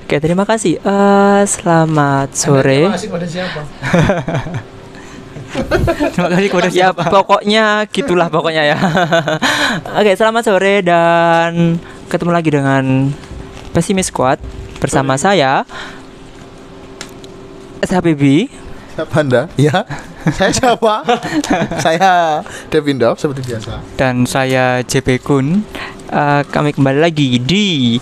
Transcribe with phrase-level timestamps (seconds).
[0.00, 0.80] Oke, terima kasih.
[0.80, 2.82] Eh, selamat sore.
[2.82, 3.60] Terima kasih kepada siapa?
[6.10, 7.02] Terima kasih kepada Ya, siapa?
[7.06, 8.78] pokoknya gitulah pokoknya ya.
[9.98, 11.78] Oke, selamat sore dan
[12.10, 13.14] ketemu lagi dengan
[13.70, 14.42] Pesimis Squad
[14.76, 15.62] bersama saya
[17.80, 18.50] SHPB.
[18.92, 19.46] Siapa Anda?
[19.54, 19.86] Ya.
[20.34, 21.04] Saya siapa?
[21.76, 23.76] saya Devindo seperti biasa.
[23.92, 25.60] Dan saya JP Kun.
[26.08, 28.00] Eh, kami kembali lagi di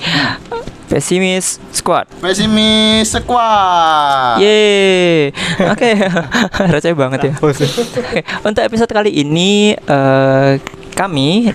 [0.92, 2.04] Pesimis Squad.
[2.20, 4.36] Pesimis squad.
[4.44, 5.32] Yeay.
[5.72, 5.96] Oke.
[6.76, 7.32] Receh banget ya.
[7.40, 7.64] Oke,
[8.52, 10.60] Untuk episode kali ini eh,
[10.92, 11.48] kami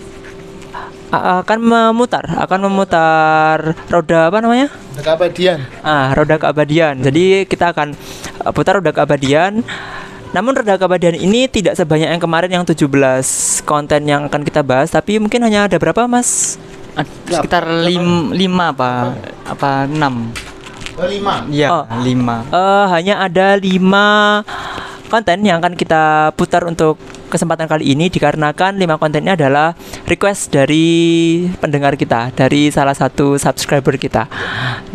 [1.14, 4.74] akan memutar, akan memutar roda apa namanya?
[4.98, 5.70] Keabadian.
[5.86, 7.00] Ah, roda keabadian.
[7.00, 7.94] Jadi kita akan
[8.42, 9.62] uh, putar roda keabadian.
[10.36, 12.90] Namun roda keabadian ini tidak sebanyak yang kemarin yang 17
[13.64, 16.60] konten yang akan kita bahas, tapi mungkin hanya ada berapa, Mas?
[17.28, 19.14] Sekitar lim, lima apa
[19.46, 20.32] apa enam?
[20.98, 21.46] Lima.
[21.46, 21.86] Iya, Oh.
[22.02, 22.42] lima.
[22.50, 24.42] Eh, hanya ada 5
[25.08, 29.76] konten yang akan kita putar untuk kesempatan kali ini dikarenakan 5 konten ini adalah
[30.08, 34.26] request dari pendengar kita, dari salah satu subscriber kita.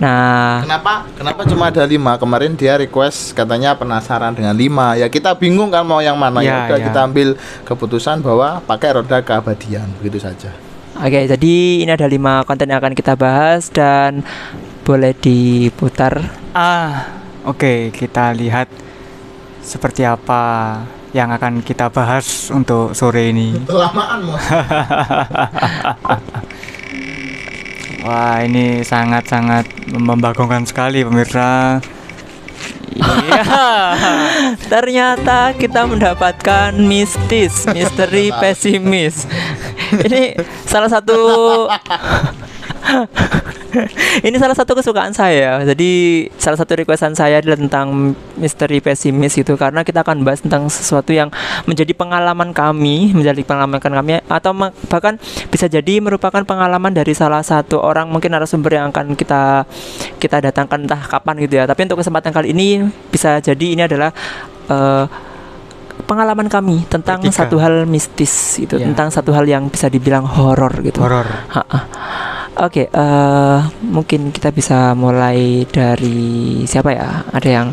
[0.00, 1.06] Nah, Kenapa?
[1.14, 2.16] Kenapa cuma ada lima?
[2.16, 4.96] Kemarin dia request katanya penasaran dengan lima.
[4.96, 6.40] Ya kita bingung kan mau yang mana.
[6.42, 6.86] Ya, ya udah ya.
[6.90, 7.28] kita ambil
[7.62, 10.50] keputusan bahwa pakai roda keabadian begitu saja.
[11.02, 14.22] Oke, jadi ini ada lima konten yang akan kita bahas dan
[14.86, 16.30] boleh diputar.
[16.54, 17.10] Ah,
[17.42, 18.70] oke, kita lihat
[19.66, 20.78] seperti apa
[21.10, 23.50] yang akan kita bahas untuk sore ini.
[23.66, 24.46] Kelamaan mas.
[28.06, 31.82] Wah, ini sangat-sangat membagongkan sekali pemirsa.
[32.94, 33.50] Iya.
[34.72, 39.26] Ternyata kita mendapatkan mistis, misteri pesimis.
[39.92, 41.18] Ini salah satu
[44.26, 45.64] Ini salah satu kesukaan saya.
[45.64, 50.68] Jadi salah satu requestan saya adalah tentang misteri pesimis itu karena kita akan bahas tentang
[50.68, 51.32] sesuatu yang
[51.64, 54.52] menjadi pengalaman kami, menjadi pengalaman kami atau
[54.92, 55.16] bahkan
[55.48, 59.64] bisa jadi merupakan pengalaman dari salah satu orang mungkin narasumber yang akan kita
[60.20, 61.64] kita datangkan entah kapan gitu ya.
[61.64, 64.12] Tapi untuk kesempatan kali ini bisa jadi ini adalah
[64.68, 65.04] eh,
[66.12, 67.48] pengalaman kami tentang Bertiga.
[67.48, 68.84] satu hal mistis gitu, Ya.
[68.92, 71.00] tentang satu hal yang bisa dibilang horor gitu.
[71.00, 71.24] Horor.
[72.52, 77.24] Oke, eh, mungkin kita bisa mulai dari siapa ya?
[77.32, 77.66] Ada yang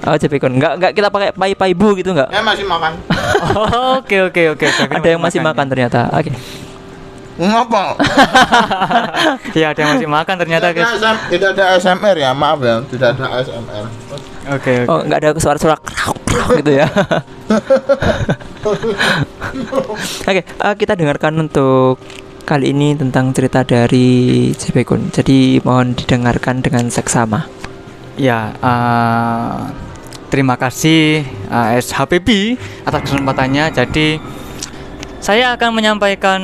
[0.00, 2.28] oh Jepikon, nggak nggak kita pakai pai pai bu gitu nggak?
[2.28, 2.92] Ya masih makan.
[4.00, 4.66] Oke, oke, oke.
[4.68, 6.12] Ada yang masih makan ternyata.
[6.12, 6.32] Oke,
[7.40, 7.96] Ngapa?
[9.56, 11.00] Ya, ada yang masih makan ternyata, tidak, guys.
[11.00, 13.84] ada, SM tidak ada ASMR ya, maaf ya, tidak ada ASMR.
[14.48, 14.88] Oke, oke.
[14.88, 15.76] oh nggak ada suara-suara
[16.56, 16.88] gitu ya.
[20.30, 22.00] Oke, eh, kita dengarkan untuk
[22.48, 25.12] kali ini tentang cerita dari Jepikon.
[25.12, 27.46] Jadi mohon didengarkan dengan seksama.
[28.16, 29.56] Ya, eh,
[30.32, 32.56] terima kasih eh, SHPB
[32.88, 33.64] atas kesempatannya.
[33.76, 34.08] Jadi
[35.20, 36.40] saya akan menyampaikan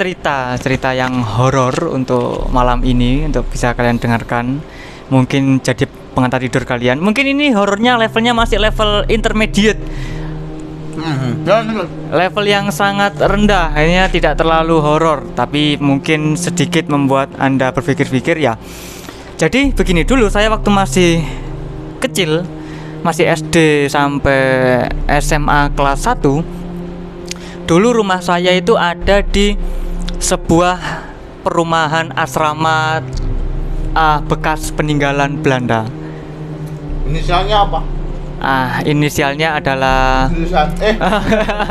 [0.00, 4.64] cerita-cerita yang horor untuk malam ini untuk bisa kalian dengarkan.
[5.08, 7.00] Mungkin jadi pengantar tidur kalian.
[7.00, 9.80] Mungkin ini horornya levelnya masih level intermediate,
[10.92, 11.88] itu.
[12.12, 13.72] level yang sangat rendah.
[13.72, 18.60] Hanya tidak terlalu horor, tapi mungkin sedikit membuat anda berpikir-pikir ya.
[19.40, 21.12] Jadi begini dulu saya waktu masih
[21.98, 22.44] kecil,
[23.02, 24.86] masih SD sampai
[25.18, 26.62] SMA kelas 1
[27.62, 29.54] Dulu rumah saya itu ada di
[30.18, 30.76] sebuah
[31.46, 33.00] perumahan asrama
[33.92, 35.88] ah, bekas peninggalan Belanda.
[37.08, 37.80] Inisialnya apa?
[38.42, 40.98] Ah, inisialnya adalah Tulisan eh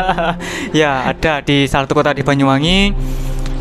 [0.80, 2.96] ya ada di salah satu kota di Banyuwangi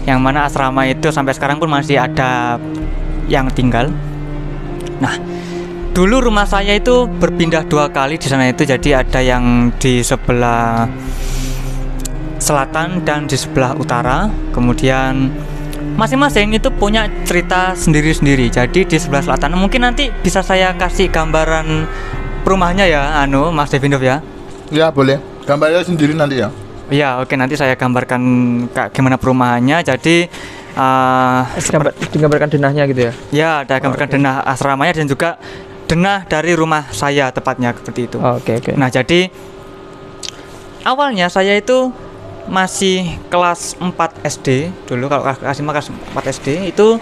[0.06, 2.62] yang mana asrama itu sampai sekarang pun masih ada
[3.26, 3.90] yang tinggal.
[5.02, 5.18] Nah,
[5.90, 10.86] dulu rumah saya itu berpindah dua kali di sana itu jadi ada yang di sebelah
[12.38, 14.30] selatan dan di sebelah utara.
[14.54, 15.34] Kemudian
[16.00, 18.48] masing-masing itu punya cerita sendiri-sendiri.
[18.48, 21.84] Jadi di sebelah selatan mungkin nanti bisa saya kasih gambaran
[22.48, 24.24] rumahnya ya, anu Mas Devindov ya.
[24.72, 25.20] ya boleh.
[25.44, 26.48] Gambarnya sendiri nanti ya.
[26.88, 28.22] Ya, oke nanti saya gambarkan
[28.72, 29.84] kak gimana perumahannya.
[29.84, 30.24] Jadi
[30.72, 33.12] eh, Gambar, digambarkan denahnya gitu ya.
[33.30, 35.36] ya ada gambarkan denah asramanya dan juga
[35.84, 38.16] denah dari rumah saya tepatnya seperti itu.
[38.18, 38.72] Oke oke.
[38.74, 39.28] Nah, jadi
[40.86, 41.92] awalnya saya itu
[42.48, 43.92] masih kelas 4
[44.24, 46.96] SD dulu kalau kelas 5 kelas 4 SD itu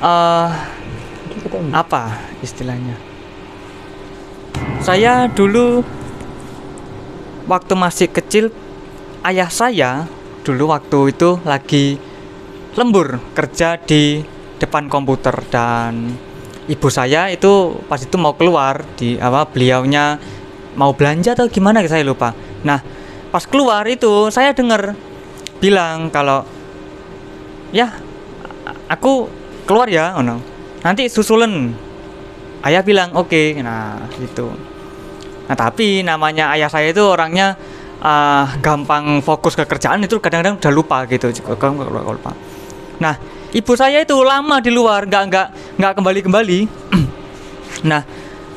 [0.00, 0.50] eh
[1.74, 2.96] apa istilahnya?
[4.80, 5.82] Saya dulu
[7.48, 8.48] waktu masih kecil
[9.24, 10.08] ayah saya
[10.44, 11.96] dulu waktu itu lagi
[12.76, 14.20] lembur kerja di
[14.60, 16.12] depan komputer dan
[16.68, 20.16] ibu saya itu pas itu mau keluar di apa beliaunya
[20.74, 22.34] mau belanja atau gimana saya lupa.
[22.66, 22.80] Nah,
[23.34, 24.94] pas keluar itu saya dengar
[25.58, 26.46] bilang kalau
[27.74, 27.90] ya
[28.86, 29.26] aku
[29.66, 30.38] keluar ya ono.
[30.86, 31.74] Nanti susulen.
[32.62, 33.58] Ayah bilang oke.
[33.58, 34.54] Nah, gitu.
[35.50, 37.58] Nah, tapi namanya ayah saya itu orangnya
[37.98, 41.34] ah, gampang fokus ke kerjaan itu kadang-kadang udah lupa gitu.
[41.34, 42.32] Lupa.
[43.02, 43.18] Nah,
[43.50, 45.46] ibu saya itu lama di luar, nggak nggak
[45.82, 46.58] nggak kembali kembali.
[47.90, 48.06] nah,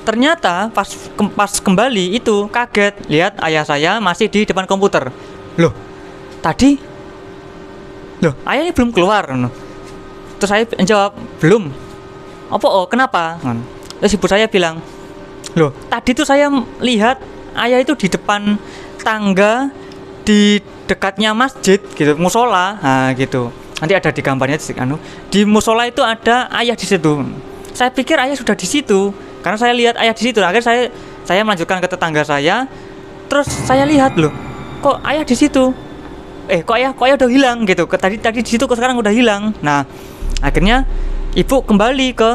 [0.07, 5.11] ternyata pas kem- pas kembali itu kaget lihat ayah saya masih di depan komputer.
[5.59, 5.75] Loh,
[6.39, 6.79] tadi,
[8.23, 9.27] loh ayah ini belum keluar.
[10.39, 11.67] Terus saya jawab belum.
[12.47, 13.35] Apa oh kenapa?
[13.43, 13.59] Ngono.
[13.99, 14.79] Terus ibu saya bilang,
[15.59, 16.47] loh tadi tuh saya
[16.79, 17.19] lihat
[17.59, 18.55] ayah itu di depan
[19.03, 19.67] tangga
[20.23, 23.49] di dekatnya masjid gitu musola nah gitu
[23.81, 25.01] nanti ada di gambarnya anu
[25.33, 27.25] di musola itu ada ayah di situ
[27.73, 29.13] saya pikir ayah sudah di situ
[29.47, 30.81] karena saya lihat ayah di situ akhirnya saya
[31.23, 32.67] saya melanjutkan ke tetangga saya.
[33.31, 34.35] Terus saya lihat loh
[34.83, 35.71] kok ayah di situ?
[36.51, 37.87] Eh kok ayah kok ayah udah hilang gitu.
[37.87, 39.55] Ke- tadi tadi di situ kok sekarang udah hilang.
[39.63, 39.87] Nah
[40.43, 40.83] akhirnya
[41.31, 42.29] ibu kembali ke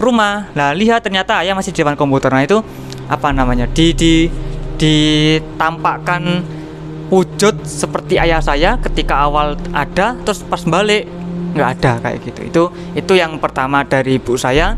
[0.00, 0.48] rumah.
[0.56, 2.32] Nah lihat ternyata ayah masih di depan komputer.
[2.32, 2.64] Nah itu
[3.04, 3.68] apa namanya?
[3.68, 4.32] Di di
[4.80, 6.40] ditampakkan
[7.12, 11.04] wujud seperti ayah saya ketika awal ada terus pas balik
[11.52, 12.40] nggak ada kayak gitu.
[12.48, 12.62] Itu
[12.96, 14.72] itu yang pertama dari ibu saya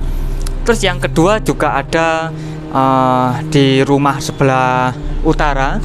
[0.68, 2.28] terus yang kedua juga ada
[2.68, 4.92] eh, di rumah sebelah
[5.24, 5.80] utara.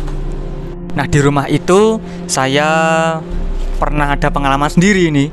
[0.92, 2.68] Nah di rumah itu saya
[3.80, 5.32] pernah ada pengalaman sendiri nih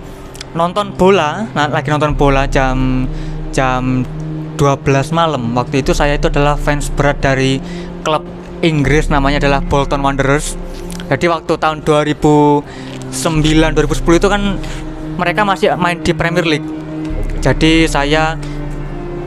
[0.50, 3.10] nonton bola nah, lagi nonton bola jam
[3.50, 4.06] jam
[4.54, 5.50] 12 malam.
[5.58, 7.58] Waktu itu saya itu adalah fans berat dari
[8.06, 8.22] klub
[8.62, 10.54] Inggris namanya adalah Bolton Wanderers.
[11.10, 12.62] Jadi waktu tahun 2009
[13.18, 14.62] 2010 itu kan
[15.18, 16.68] mereka masih main di Premier League.
[17.42, 18.38] Jadi saya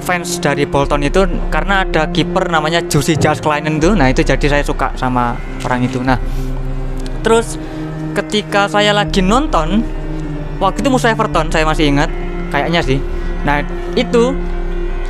[0.04, 4.64] fans dari Bolton itu karena ada kiper namanya Jussi Jaskleinen itu nah itu jadi saya
[4.68, 6.04] suka sama orang itu.
[6.04, 6.20] Nah
[7.24, 7.56] terus
[8.12, 9.82] ketika saya lagi nonton
[10.60, 12.12] waktu itu musuh Everton saya masih ingat
[12.52, 13.00] kayaknya sih.
[13.48, 13.64] Nah
[13.96, 14.36] itu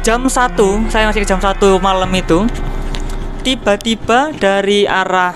[0.05, 0.31] jam 1
[0.93, 2.45] saya masih jam 1 malam itu
[3.43, 5.35] tiba-tiba dari arah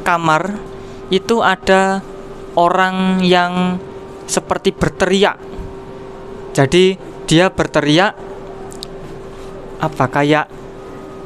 [0.00, 0.54] kamar
[1.12, 2.00] itu ada
[2.56, 3.78] orang yang
[4.26, 5.38] seperti berteriak.
[6.56, 6.96] Jadi
[7.28, 8.25] dia berteriak
[9.80, 10.46] apa kayak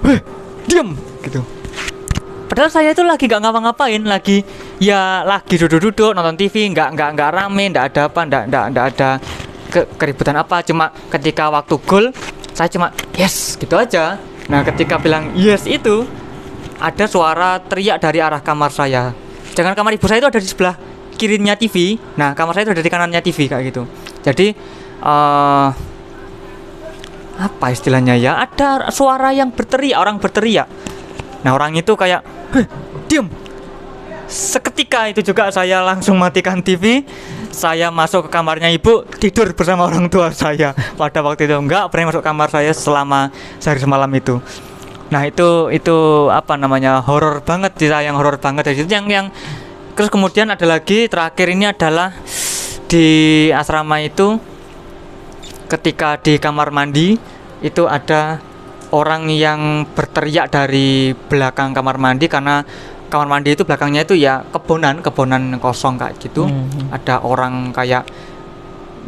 [0.00, 0.20] Heh,
[0.64, 1.44] diam gitu.
[2.48, 4.42] Padahal saya itu lagi nggak ngapa-ngapain lagi
[4.82, 8.86] ya lagi duduk-duduk nonton TV nggak nggak nggak rame nggak ada apa nggak nggak nggak
[8.96, 9.10] ada
[9.70, 10.64] ke, keributan apa.
[10.66, 12.04] Cuma ketika waktu gol
[12.56, 14.18] saya cuma yes gitu aja.
[14.50, 16.08] Nah ketika bilang yes itu
[16.80, 19.12] ada suara teriak dari arah kamar saya.
[19.54, 20.74] Jangan kamar ibu saya itu ada di sebelah
[21.20, 23.84] kirinya TV nah kamar saya itu ada di kanannya TV kayak gitu.
[24.26, 24.56] Jadi
[25.06, 25.68] eh
[27.40, 28.36] apa istilahnya ya?
[28.44, 30.68] Ada suara yang berteriak orang berteriak.
[31.40, 32.20] Nah orang itu kayak
[32.52, 32.68] "Heh,
[33.08, 33.32] diam
[34.30, 37.02] seketika itu juga saya langsung matikan TV
[37.50, 40.70] saya masuk ke kamarnya ibu tidur bersama orang tua saya.
[40.94, 44.38] Pada waktu itu enggak pernah masuk kamar saya selama sehari semalam itu.
[45.10, 48.70] Nah itu itu apa namanya horor banget cerita yang horor banget.
[48.70, 49.26] Dari situ yang yang
[49.98, 52.14] terus kemudian ada lagi terakhir ini adalah
[52.86, 54.38] di asrama itu
[55.70, 57.14] ketika di kamar mandi
[57.62, 58.42] itu ada
[58.90, 62.66] orang yang berteriak dari belakang kamar mandi karena
[63.10, 66.46] kamar mandi itu belakangnya itu ya kebonan kebonan kosong kayak gitu.
[66.50, 66.90] Hmm.
[66.90, 68.06] ada orang kayak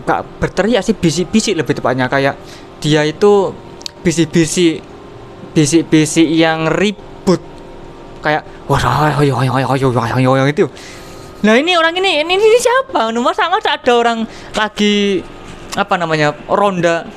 [0.02, 2.06] nggak berteriak sih bisik-bisik lebih tepatnya.
[2.06, 2.38] Kayak
[2.78, 3.50] dia itu
[4.06, 4.82] bisik-bisik
[5.54, 7.42] bisik-bisik yang ribut.
[8.22, 9.10] Kayak wah
[10.46, 10.66] itu
[11.42, 13.10] nah ini orang ini ini, ini siapa?
[13.18, 14.22] Masa masa ada orang
[14.54, 15.26] lagi
[15.76, 17.08] apa namanya ronda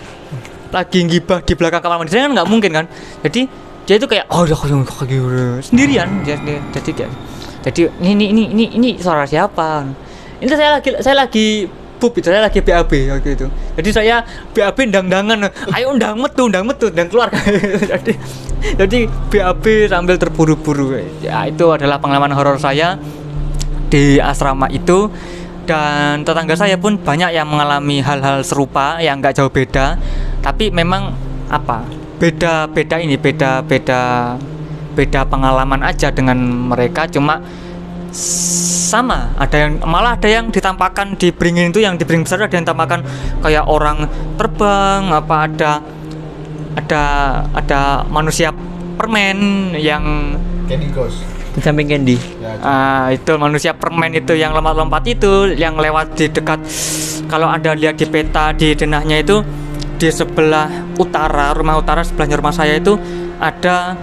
[0.72, 2.12] lagi ngibah di belakang kamar mandi.
[2.12, 2.86] Kan nggak mungkin kan?
[3.24, 3.42] Jadi
[3.86, 4.58] dia itu kayak oh ya
[5.62, 6.58] sendirian jadi
[6.90, 7.08] dia,
[7.62, 9.86] jadi ini ini ini ini suara siapa?
[10.42, 13.48] Ini saya lagi saya lagi bub itu saya lagi BAB waktu itu.
[13.78, 17.30] Jadi saya BAB ndang-ndangan ayo ndang metu ndang metu dan keluar.
[17.94, 18.14] Jadi
[18.66, 20.98] jadi BAB sambil terburu-buru.
[21.22, 22.98] Ya itu adalah pengalaman horor saya
[23.94, 25.14] di asrama itu
[25.66, 29.98] dan tetangga saya pun banyak yang mengalami hal-hal serupa yang nggak jauh beda.
[30.46, 31.12] Tapi memang
[31.50, 31.86] apa?
[32.22, 34.34] Beda beda ini beda beda
[34.96, 36.38] beda pengalaman aja dengan
[36.72, 37.10] mereka.
[37.10, 37.42] Cuma
[38.16, 42.56] sama ada yang malah ada yang ditampakkan di beringin itu yang di beringin besar ada
[42.56, 43.04] yang ditampakkan
[43.44, 44.08] kayak orang
[44.40, 45.72] terbang apa ada
[46.80, 47.04] ada
[47.52, 48.56] ada manusia
[48.96, 50.36] permen yang
[51.56, 52.20] The Jumping Candy.
[52.44, 56.60] Ya, Ah, itu manusia permen itu yang lompat-lompat itu yang lewat di dekat
[57.32, 59.40] kalau Anda lihat di peta di denahnya itu
[59.96, 60.68] di sebelah
[61.00, 63.00] utara, rumah utara sebelahnya rumah saya itu
[63.40, 63.96] ada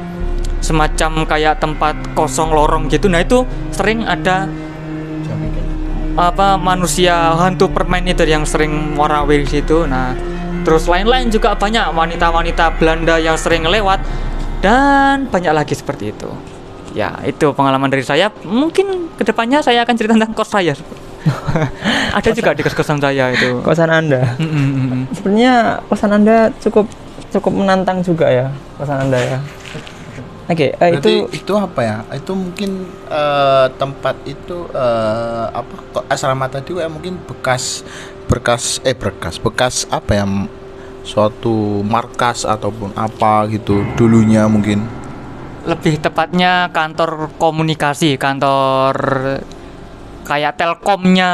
[0.65, 3.13] semacam kayak tempat kosong lorong gitu.
[3.13, 3.45] Nah, itu
[3.75, 4.49] sering ada
[6.13, 9.85] apa manusia hantu permen itu yang sering warawiri di situ.
[9.85, 10.17] Nah,
[10.65, 14.01] terus lain-lain juga banyak wanita-wanita Belanda yang sering lewat
[14.61, 16.31] dan banyak lagi seperti itu.
[16.93, 18.29] Ya, itu pengalaman dari saya.
[18.45, 20.77] Mungkin ke depannya saya akan cerita tentang kos saya.
[22.19, 23.63] Ada juga di kos-kosan saya itu.
[23.63, 24.37] Kosan Anda.
[24.37, 25.03] Mm, mm.
[25.17, 25.53] Sebenarnya
[25.87, 26.87] kosan Anda cukup
[27.33, 28.47] cukup menantang juga ya,
[28.77, 29.39] kosan Anda ya.
[30.51, 31.97] Oke, eh, Berarti itu itu, apa ya?
[32.13, 37.87] Itu mungkin eh, tempat itu eh, apa kok asrama tadi kayak mungkin bekas
[38.27, 40.27] berkas eh berkas bekas apa ya?
[41.03, 45.02] suatu markas ataupun apa gitu dulunya mungkin.
[45.63, 48.95] Lebih tepatnya kantor komunikasi, kantor
[50.27, 51.31] kayak Telkomnya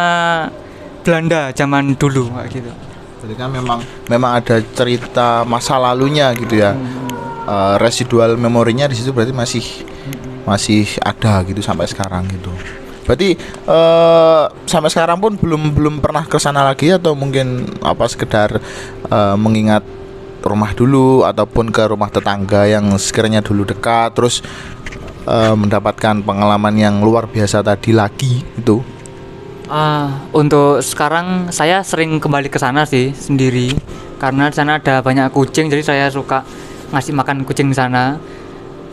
[1.00, 2.70] Belanda zaman dulu kayak gitu.
[3.18, 3.80] Berarti kan memang
[4.12, 6.76] memang ada cerita masa lalunya gitu ya.
[7.48, 9.64] Eh, residual memorinya di situ berarti masih
[10.44, 12.52] masih ada gitu sampai sekarang gitu.
[13.08, 18.60] Berarti eh sampai sekarang pun belum belum pernah ke sana lagi atau mungkin apa sekedar
[19.08, 19.80] eh, mengingat
[20.48, 24.40] rumah dulu ataupun ke rumah tetangga yang sekiranya dulu dekat terus
[25.28, 28.80] eh, mendapatkan pengalaman yang luar biasa tadi lagi itu.
[29.68, 33.76] Ah, untuk sekarang saya sering kembali ke sana sih sendiri
[34.16, 36.40] karena di sana ada banyak kucing jadi saya suka
[36.88, 38.16] ngasih makan kucing di sana.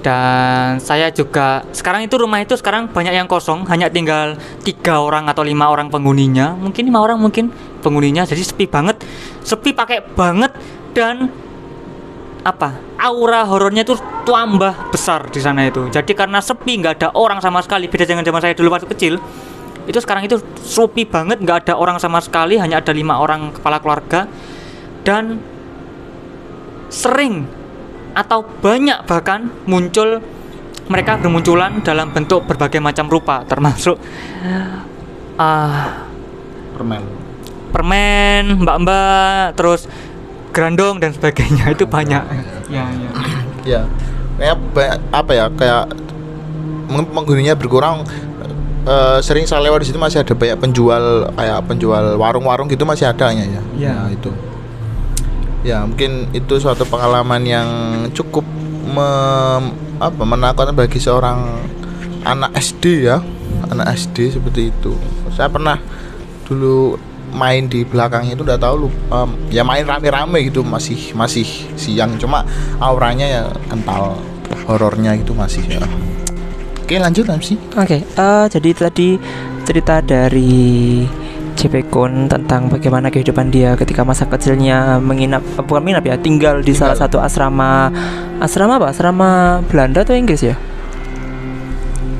[0.05, 5.25] Dan saya juga sekarang itu rumah itu sekarang banyak yang kosong, hanya tinggal tiga orang
[5.25, 7.49] atau lima orang penghuninya, mungkin lima orang mungkin
[7.81, 9.01] penghuninya, jadi sepi banget,
[9.41, 10.53] sepi pakai banget
[10.93, 11.33] dan
[12.45, 15.89] apa aura horornya itu tambah besar di sana itu.
[15.89, 19.17] Jadi karena sepi nggak ada orang sama sekali, beda dengan zaman saya dulu waktu kecil
[19.85, 23.77] itu sekarang itu sepi banget nggak ada orang sama sekali hanya ada lima orang kepala
[23.77, 24.25] keluarga
[25.05, 25.37] dan
[26.89, 27.45] sering
[28.17, 30.23] atau banyak bahkan muncul
[30.89, 33.97] mereka bermunculan dalam bentuk berbagai macam rupa termasuk
[35.37, 36.01] ah
[36.75, 37.03] Permen.
[37.71, 39.87] permen mbak-mbak terus
[40.55, 41.67] grandong dan sebagainya.
[41.75, 42.23] Itu banyak.
[42.71, 43.09] Ya ya.
[43.67, 43.81] Ya.
[44.39, 45.83] Kayak ba- apa ya kayak
[46.87, 48.07] mungkin penghuninya berkurang.
[48.85, 53.09] Eh, sering saya lewat di situ masih ada banyak penjual kayak penjual warung-warung gitu masih
[53.09, 53.61] ada ya ya.
[53.75, 53.93] Iya.
[53.99, 54.31] Nah, itu.
[55.65, 57.67] Ya mungkin itu suatu pengalaman yang
[58.13, 58.45] cukup
[58.85, 61.65] mem- apa menakutkan bagi seorang
[62.21, 63.17] anak SD ya.
[63.73, 64.93] Anak SD seperti itu.
[65.33, 65.81] Saya pernah
[66.45, 67.01] dulu
[67.35, 71.43] main di belakangnya itu udah tahu lu em, ya main rame-rame gitu masih masih
[71.75, 72.47] siang cuma
[72.79, 74.15] auranya ya kental
[74.65, 75.83] horornya gitu masih ya
[76.81, 79.19] oke lanjut sih Oke, eh, jadi tadi
[79.65, 81.03] cerita dari
[81.55, 86.59] JP Kun tentang bagaimana kehidupan dia ketika masa kecilnya menginap, eh, bukan menginap ya, tinggal
[86.61, 87.09] di salah Tinggal.
[87.09, 87.89] satu asrama,
[88.43, 88.91] asrama apa?
[88.91, 89.29] Asrama
[89.65, 90.55] Belanda atau Inggris ya?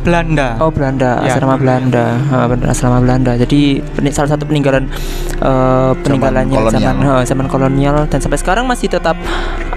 [0.05, 3.33] Belanda Oh Belanda, Ya, asrama Belanda, Ah, benar asrama Belanda.
[3.35, 4.85] Jadi salah satu peninggalan
[5.35, 6.77] eh, peninggalannya kolonial.
[6.77, 9.17] zaman eh, zaman kolonial dan sampai sekarang masih tetap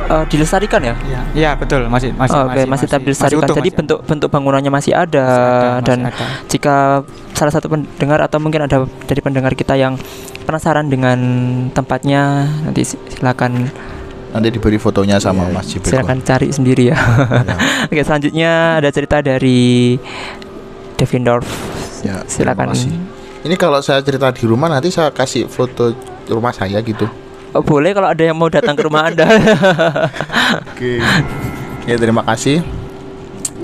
[0.06, 0.94] eh, dilestarikan ya.
[1.06, 3.40] ya, ya betul masih masih Oh, Oke, masih, tetap dilestarikan.
[3.42, 6.24] utuh, Jadi masih- bentuk bentuk bangunannya masih ada, masih ada, masih dan ada.
[6.46, 6.76] jika
[7.32, 9.96] salah satu pendengar atau mungkin ada dari pendengar kita yang
[10.42, 11.18] penasaran dengan
[11.70, 13.68] tempatnya, nanti si- silakan
[14.38, 16.96] nanti diberi fotonya sama Iya, Mas Jibeko silakan cari sendiri ya.
[16.96, 17.56] Ya.
[17.90, 19.98] Oke, selanjutnya ada cerita dari
[20.94, 21.46] Devindorf.
[22.00, 22.70] Ya, silakan.
[22.70, 22.90] terima kasih.
[23.42, 25.94] ini kalau saya cerita di rumah nanti saya kasih foto
[26.26, 27.06] rumah saya gitu
[27.50, 29.24] Oh, boleh kalau ada yang mau datang ke rumah Anda.
[30.68, 31.00] Oke.
[31.84, 32.60] ya terima kasih.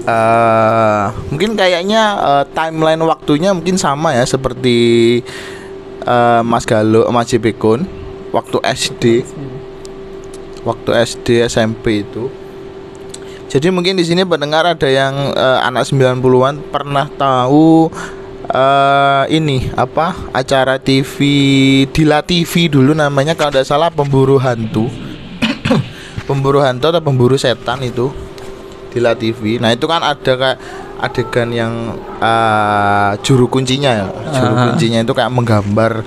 [0.05, 4.77] eh mungkin kayaknya eh, timeline waktunya mungkin sama ya seperti
[6.01, 7.85] eh, Mas Galo, Mas Jepekon
[8.33, 9.05] waktu SD,
[10.65, 12.29] waktu SD SMP itu.
[13.53, 17.87] Jadi mungkin di sini pendengar ada yang eh, anak 90-an pernah tahu
[18.45, 21.17] eh ini apa acara TV
[21.89, 24.93] Dila TV dulu namanya kalau tidak salah pemburu hantu
[26.29, 28.13] pemburu hantu atau pemburu setan itu
[28.95, 29.59] di La TV.
[29.59, 30.59] Nah itu kan ada kayak
[31.03, 31.73] adegan yang
[32.23, 36.07] eh, juru kuncinya ya, juru kuncinya itu kayak menggambar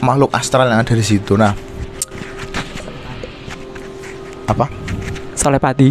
[0.00, 1.34] makhluk astral yang ada di situ.
[1.34, 1.52] Nah
[4.46, 4.66] apa?
[5.34, 5.90] Solepati.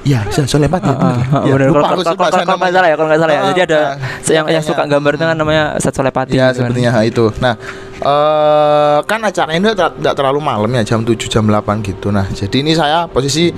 [0.00, 0.80] Ya, Pak.
[0.80, 1.68] Ah, ah, ah, bener.
[1.68, 3.42] Kalau kalau- kalau- kalau- kalau nggak salah ya, kalau nggak salah ya.
[3.52, 3.96] Jadi ada Ah,
[4.32, 6.32] yang yang suka gambar itu kan namanya Sat Solepati.
[6.40, 7.28] Ya sepertinya itu.
[7.36, 7.54] Nah,
[8.00, 12.08] eh kan acaranya itu tidak terlalu malam ya jam 7 jam 8 gitu.
[12.08, 13.52] Nah, jadi ini saya posisi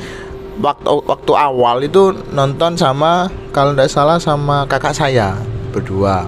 [0.58, 5.38] waktu waktu awal itu nonton sama kalau tidak salah sama kakak saya
[5.70, 6.26] berdua.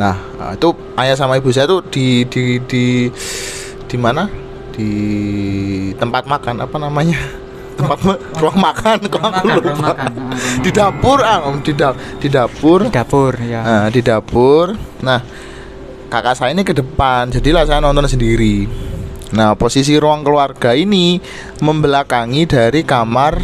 [0.00, 0.16] Nah
[0.56, 3.12] itu ayah sama ibu saya tuh di di di
[3.84, 4.47] di mana?
[4.78, 4.92] Di
[5.92, 7.18] tempat makan apa namanya?
[7.74, 9.90] Tempat ma- ruang makan kok aku lupa.
[10.58, 12.86] Di dapur ah, di, da- di dapur.
[12.88, 14.74] dapur ya Nah, di dapur.
[15.00, 15.18] Nah,
[16.06, 18.66] kakak saya ini ke depan, jadilah saya nonton sendiri.
[19.30, 21.18] Nah, posisi ruang keluarga ini
[21.58, 23.34] membelakangi dari kamar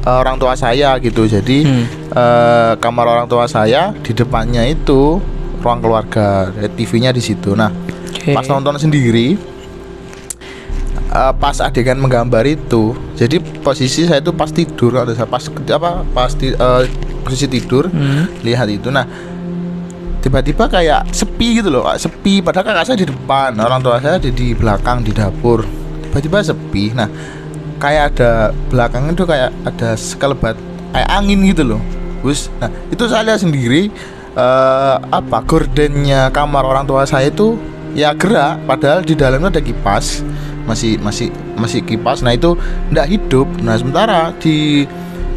[0.00, 1.24] eh, orang tua saya gitu.
[1.24, 1.84] Jadi Hmm.
[2.10, 5.18] eh, kamar orang tua saya di depannya itu
[5.60, 7.52] ruang keluarga, Eh, TV-nya di situ.
[7.52, 7.68] Nah,
[8.08, 8.32] Oke.
[8.32, 9.34] pas nonton sendiri
[11.10, 15.90] eh, pas adegan menggambar itu jadi posisi saya itu pas tidur kalau saya pas apa
[16.08, 16.82] pas ti- eh,
[17.20, 18.30] posisi tidur Hmm.
[18.40, 18.88] lihat itu.
[18.88, 19.04] Nah
[20.20, 21.96] tiba-tiba kayak sepi gitu loh Kak.
[21.98, 22.40] sepi.
[22.40, 25.64] Padahal kakak saya di depan orang tua saya ada di belakang di dapur.
[26.04, 26.92] Tiba-tiba sepi.
[26.92, 27.08] Nah
[27.76, 28.30] kayak ada
[28.68, 30.56] belakang itu kayak ada sekelebat
[30.92, 31.80] kayak angin gitu loh.
[32.20, 33.88] Bus nah itu saya lihat sendiri
[34.30, 37.56] eh, apa gordennya kamar orang tua saya itu
[37.92, 38.60] ya gerak.
[38.64, 40.20] Padahal di dalamnya ada kipas
[40.70, 42.22] masih masih masih kipas.
[42.22, 42.54] Nah itu
[42.94, 43.50] tidak hidup.
[43.58, 44.86] Nah sementara di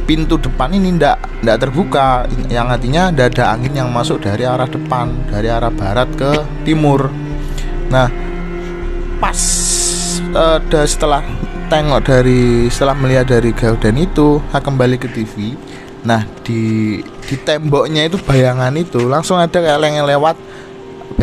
[0.05, 2.29] pintu depan ini ndak ndak terbuka.
[2.53, 7.09] Yang artinya ada angin yang masuk dari arah depan dari arah barat ke timur.
[7.89, 8.13] Nah
[9.17, 9.39] pas
[10.69, 11.23] da- setelah
[11.71, 15.57] tengok dari setelah melihat dari gauden itu saya kembali ke TV
[16.03, 20.35] nah di di temboknya itu bayangan itu langsung ada kayak yang lewat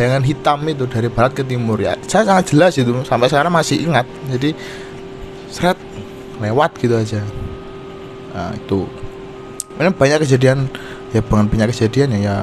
[0.01, 1.93] bayangan hitam itu dari barat ke timur ya.
[2.09, 4.09] Saya sangat jelas itu sampai sekarang masih ingat.
[4.33, 4.57] Jadi
[5.53, 5.77] seret
[6.41, 7.21] lewat gitu aja.
[8.33, 8.89] Nah itu.
[9.77, 10.65] Ini banyak kejadian
[11.13, 12.35] ya bukan banyak kejadian ya ya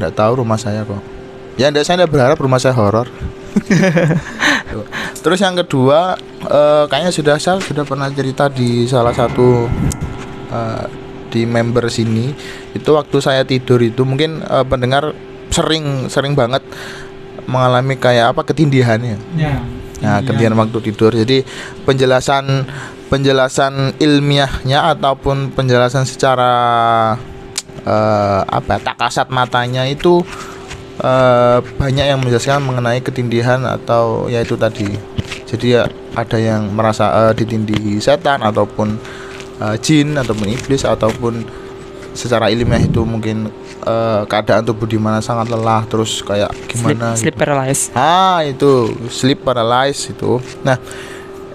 [0.00, 1.04] nggak tahu rumah saya kok.
[1.60, 3.12] Ya enggak saya berharap rumah saya horor.
[5.24, 6.16] Terus yang kedua
[6.48, 9.68] eh, kayaknya sudah saya sudah pernah cerita di salah satu
[10.48, 10.84] eh,
[11.28, 12.32] di member sini.
[12.72, 15.12] Itu waktu saya tidur itu mungkin eh, pendengar
[15.56, 16.60] sering sering banget
[17.48, 19.16] mengalami kayak apa ketindihan ya
[20.00, 21.12] Nah, kemudian waktu tidur.
[21.12, 21.40] Jadi
[21.88, 22.68] penjelasan
[23.08, 26.52] penjelasan ilmiahnya ataupun penjelasan secara
[27.86, 30.20] eh, apa ya, tak kasat matanya itu
[31.00, 34.90] eh, banyak yang menjelaskan mengenai ketindihan atau ya itu tadi.
[35.46, 39.00] Jadi ya ada yang merasa eh, ditindih setan ataupun
[39.62, 41.46] eh, jin ataupun iblis ataupun
[42.16, 43.52] secara ilmiah itu mungkin
[43.84, 47.42] eh, keadaan tubuh di mana sangat lelah terus kayak Sleep, gimana sleep gitu.
[47.44, 47.92] paralysis.
[47.94, 50.40] Ah itu sleep paralysis itu.
[50.64, 50.80] Nah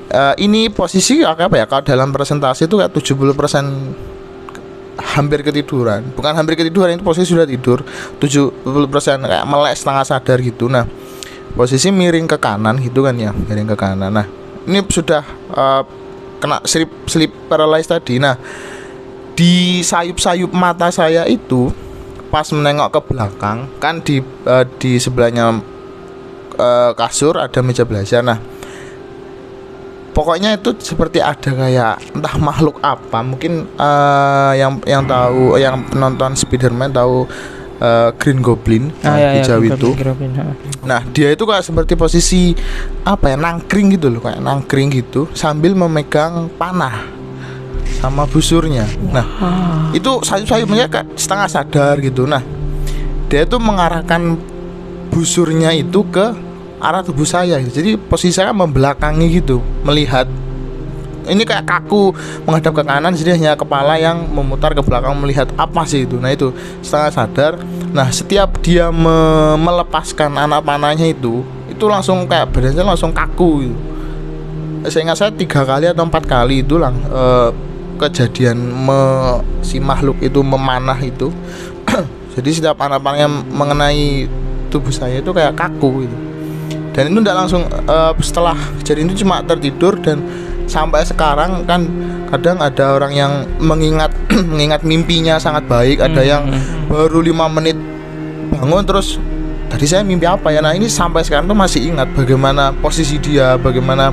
[0.08, 1.66] eh, ini posisi apa ya?
[1.66, 4.22] Kalau dalam presentasi itu kayak 70%
[5.02, 6.06] hampir ketiduran.
[6.14, 7.82] Bukan hampir ketiduran itu posisi sudah tidur.
[8.22, 8.62] 70%
[9.26, 10.70] kayak melek setengah sadar gitu.
[10.70, 10.86] Nah
[11.52, 14.12] posisi miring ke kanan gitu kan ya, miring ke kanan.
[14.14, 14.28] Nah
[14.70, 15.84] ini sudah eh,
[16.38, 18.18] kena sleep sleep paralysis tadi.
[18.22, 18.36] Nah
[19.36, 21.72] di sayup-sayup mata saya itu
[22.32, 25.60] pas menengok ke belakang kan di eh, di sebelahnya
[26.56, 28.24] eh, kasur ada meja belajar.
[28.24, 28.40] Nah
[30.12, 33.20] pokoknya itu seperti ada kayak entah makhluk apa.
[33.24, 37.28] Mungkin eh, yang yang tahu yang penonton Spiderman tahu
[37.84, 39.90] eh, Green Goblin Ah, yang ya, ya, hijau Green itu.
[39.92, 40.72] Goblin, Green Goblin.
[40.88, 42.56] Nah, dia itu kayak seperti posisi
[43.04, 47.21] apa ya, nangkring gitu loh, kayak nangkring gitu sambil memegang panah
[48.02, 48.86] sama busurnya.
[49.12, 49.26] Nah,
[49.94, 52.26] itu sayup-sayupnya kayak setengah sadar gitu.
[52.26, 52.42] Nah,
[53.30, 54.38] dia itu mengarahkan
[55.12, 56.34] busurnya itu ke
[56.82, 57.62] arah tubuh saya.
[57.62, 57.84] gitu.
[57.84, 60.26] Jadi posisi saya membelakangi gitu, melihat
[61.30, 62.16] ini kayak kaku
[62.48, 66.34] menghadap ke kanan jadi hanya kepala yang memutar ke belakang melihat apa sih itu nah
[66.34, 66.50] itu
[66.82, 67.54] setengah sadar
[67.94, 73.78] nah setiap dia me- melepaskan anak panahnya itu itu langsung kayak badannya langsung kaku gitu.
[74.90, 77.50] saya ingat saya tiga kali atau empat kali itu lang eh,
[78.02, 81.30] kejadian me- si makhluk itu memanah itu.
[82.36, 84.26] Jadi setiap anak panahnya mengenai
[84.72, 86.18] tubuh saya itu kayak kaku gitu.
[86.92, 90.20] Dan itu tidak langsung eh, setelah jadi itu cuma tertidur dan
[90.68, 91.88] sampai sekarang kan
[92.32, 94.12] kadang ada orang yang mengingat
[94.52, 96.00] mengingat mimpinya sangat baik.
[96.00, 96.44] Ada yang
[96.88, 97.76] baru lima menit
[98.52, 99.20] bangun terus
[99.72, 100.60] tadi saya mimpi apa ya?
[100.60, 104.12] Nah ini sampai sekarang tuh masih ingat bagaimana posisi dia bagaimana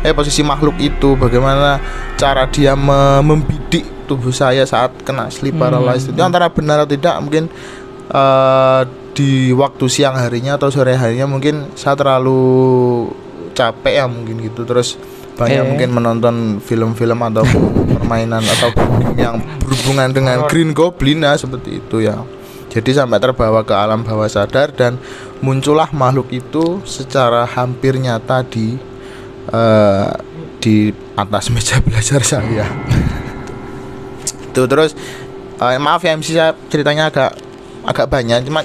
[0.00, 1.80] eh posisi makhluk itu bagaimana
[2.16, 6.10] cara dia me- membidik tubuh saya saat kena sleep paralysis.
[6.10, 7.46] Itu antara benar atau tidak mungkin
[8.10, 8.82] eh,
[9.14, 13.06] di waktu siang harinya atau sore harinya mungkin saya terlalu
[13.54, 14.66] capek ya mungkin gitu.
[14.66, 14.96] Terus
[15.38, 15.68] banyak Oke.
[15.72, 17.44] mungkin menonton film-film atau
[17.96, 18.70] permainan atau
[19.16, 22.20] yang berhubungan dengan Green Goblin ya seperti itu ya.
[22.70, 24.94] Jadi sampai terbawa ke alam bawah sadar dan
[25.42, 28.78] muncullah makhluk itu secara hampir nyata di
[29.50, 30.08] eh,
[30.58, 30.76] di
[31.14, 32.66] atas meja belajar saya
[34.42, 34.92] itu terus
[35.56, 37.30] eh, maaf ya MC saya ceritanya agak
[37.80, 38.60] agak banyak cuma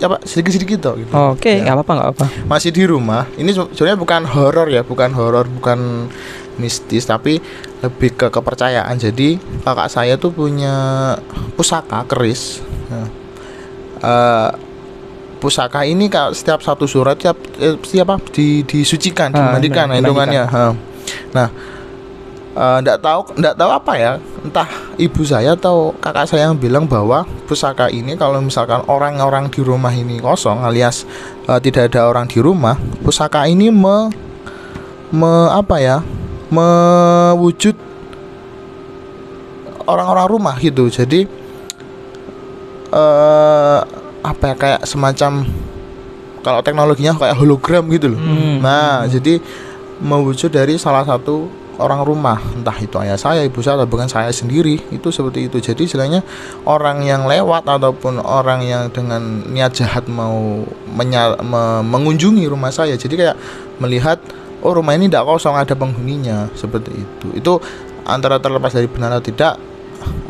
[0.00, 1.10] apa sedikit sedikit toh gitu.
[1.10, 1.66] Oke, Ya.
[1.66, 2.26] nggak apa-apa, nggak apa.
[2.46, 6.08] masih di rumah ini se- sebenarnya bukan horor ya bukan horor bukan
[6.54, 7.42] mistis tapi
[7.80, 11.16] lebih ke kepercayaan jadi kakak saya tuh punya
[11.52, 13.06] pusaka keris Nah,
[14.00, 14.50] eh,
[15.40, 19.98] pusaka ini kalau setiap satu surat tiap eh, setiap apa di disucikan Ah, dimandikan benar,
[20.04, 20.64] hitungannya Ha.
[21.32, 21.48] nah
[22.60, 24.12] ndak tahu ndak tahu apa ya
[24.44, 24.68] entah
[25.00, 29.94] ibu saya atau kakak saya yang bilang bahwa pusaka ini kalau misalkan orang-orang di rumah
[29.94, 31.08] ini kosong alias
[31.48, 34.12] eh, tidak ada orang di rumah pusaka ini me,
[35.14, 35.96] me apa ya
[36.50, 37.78] mewujud
[39.86, 40.90] orang-orang rumah gitu.
[40.90, 41.26] Jadi
[42.90, 43.80] eh
[44.20, 45.44] apa ya kayak semacam
[46.40, 48.20] kalau teknologinya kayak hologram gitu loh.
[48.20, 48.64] Hmm.
[48.64, 49.40] nah jadi
[50.00, 54.28] mewujud dari salah satu orang rumah entah itu ayah saya ibu saya atau bahkan saya
[54.32, 55.56] sendiri itu seperti itu.
[55.60, 56.20] Jadi istilahnya
[56.68, 62.96] orang yang lewat ataupun orang yang dengan niat jahat mau menya- me- mengunjungi rumah saya.
[63.00, 63.36] Jadi kayak
[63.80, 64.20] melihat
[64.60, 67.26] oh rumah ini tidak kosong ada penghuninya seperti itu.
[67.32, 67.52] Itu
[68.04, 69.56] antara terlepas dari benar atau tidak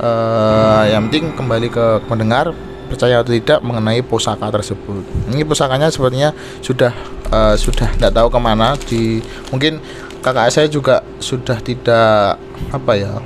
[0.02, 2.50] eh yang penting kembali ke pendengar
[2.90, 6.90] percaya atau tidak mengenai pusaka tersebut ini pusakanya sepertinya sudah
[7.30, 9.22] eh, sudah tidak tahu ke mana di
[9.54, 9.78] mungkin
[10.20, 12.36] kakak saya juga sudah tidak
[12.74, 13.22] apa ya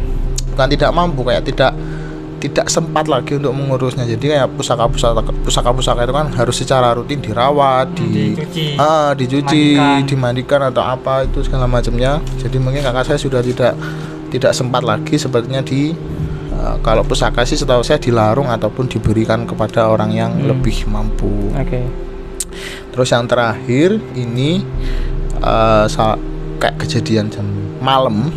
[0.54, 1.72] bukan tidak mampu kayak tidak
[2.44, 6.92] tidak sempat lagi untuk mengurusnya jadi kayak pusaka pusaka pusaka pusaka itu kan harus secara
[6.92, 8.76] rutin dirawat di Dicuci.
[8.76, 10.04] ah dicuci dimandikan.
[10.04, 13.72] dimandikan atau apa itu segala macamnya jadi mungkin kakak saya sudah tidak
[14.28, 15.96] tidak sempat lagi sepertinya di
[16.54, 20.48] eh, kalau pusaka sih setahu saya dilarung ataupun diberikan kepada orang yang Hmm.
[20.48, 21.50] lebih mampu.
[21.52, 21.82] Oke.
[22.88, 24.62] terus yang terakhir ini
[25.84, 26.14] sa-
[26.56, 27.42] kayak kejadian jam
[27.82, 28.30] malam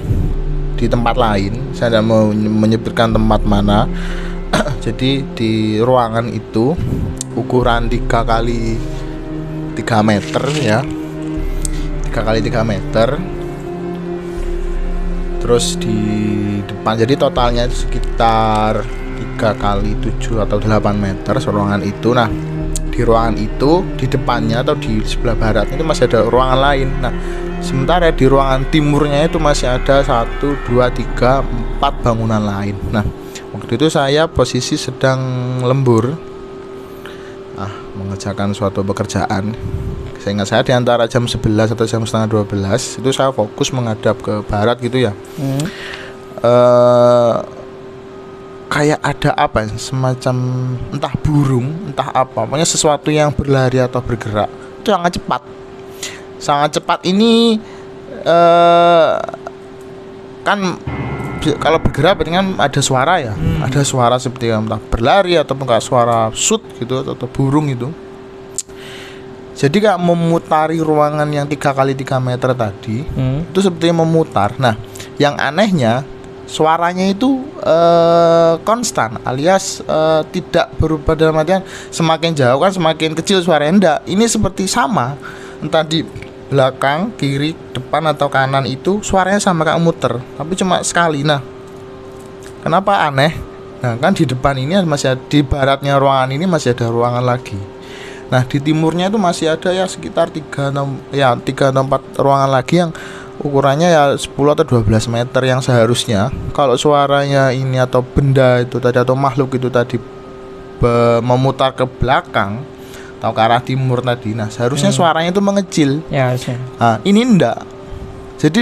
[0.73, 1.71] di tempat lain.
[1.71, 3.85] Saya tidak mau menyebutkan tempat mana.
[4.81, 6.73] Jadi di ruangan itu
[7.33, 8.81] ukuran 3 kali
[9.73, 10.81] 3 meter ya.
[12.03, 13.13] 3 kali 3 meter
[15.37, 15.97] terus di
[16.65, 18.81] depan jadi totalnya itu sekitar
[19.37, 22.09] 3 kali 7 atau 8 meter ruangan itu.
[22.13, 22.29] Nah
[22.89, 26.89] di ruangan itu di depannya atau di sebelah barat itu masih ada ruangan lain.
[26.97, 27.13] Nah
[27.61, 32.73] sementara di ruangan timurnya itu masih ada satu dua tiga empat bangunan lain.
[32.89, 33.05] Nah
[33.53, 35.21] waktu itu saya posisi sedang
[35.61, 36.17] lembur.
[37.57, 39.53] Ah mengerjakan suatu pekerjaan
[40.17, 44.17] saya ingat saya di antara jam 11 atau jam setengah 12 itu saya fokus menghadap
[44.19, 45.13] ke barat gitu ya.
[45.37, 45.65] Hmm.
[46.41, 47.35] eh
[48.67, 50.35] kayak ada apa ya, semacam
[50.91, 54.51] entah burung entah apa pokoknya sesuatu yang berlari atau bergerak.
[54.83, 55.41] Itu sangat cepat.
[56.37, 57.57] Sangat cepat ini
[58.25, 59.13] eh
[60.43, 60.59] kan
[61.61, 63.31] kalau bergerak berarti kan ada suara ya?
[63.31, 63.63] Hmm.
[63.63, 67.87] ada suara seperti entah berlari ataupun kayak suara shoot gitu atau, atau burung itu
[69.57, 73.41] jadi kayak memutari ruangan yang tiga kali 3 meter tadi Hmm.
[73.49, 74.53] itu sepertinya memutar.
[74.61, 74.77] Nah,
[75.17, 76.05] yang anehnya
[76.45, 83.41] suaranya itu eh, konstan, alias eh, tidak berubah dalam artian semakin jauh kan semakin kecil
[83.41, 83.73] suaranya.
[83.73, 85.17] Enggak, ini seperti sama,
[85.57, 86.05] entah di
[86.47, 91.25] belakang, kiri, depan atau kanan itu suaranya sama kayak muter, tapi cuma sekali.
[91.25, 91.43] Nah,
[92.63, 93.35] kenapa aneh?
[93.77, 97.76] Nah, kan di depan ini masih ada, di baratnya ruangan ini masih ada ruangan lagi.
[98.27, 102.51] Nah di timurnya itu masih ada ya sekitar 3 atau ya 3 atau 4 ruangan
[102.51, 102.91] lagi yang
[103.37, 108.97] ukurannya ya 10 atau 12 meter yang seharusnya kalau suaranya ini atau benda itu tadi
[108.97, 109.95] atau makhluk itu tadi
[111.21, 112.61] memutar ke belakang
[113.17, 114.99] atau ke arah timur tadi nah seharusnya Hmm.
[115.01, 116.57] suaranya itu mengecil Ya harusnya.
[116.77, 117.65] Nah, ini enggak.
[118.37, 118.61] Jadi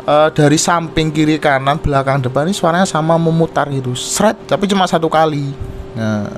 [0.00, 4.88] eh, dari samping kiri kanan belakang depan ini suaranya sama memutar gitu, seret tapi cuma
[4.88, 5.52] satu kali.
[5.92, 6.32] Nah,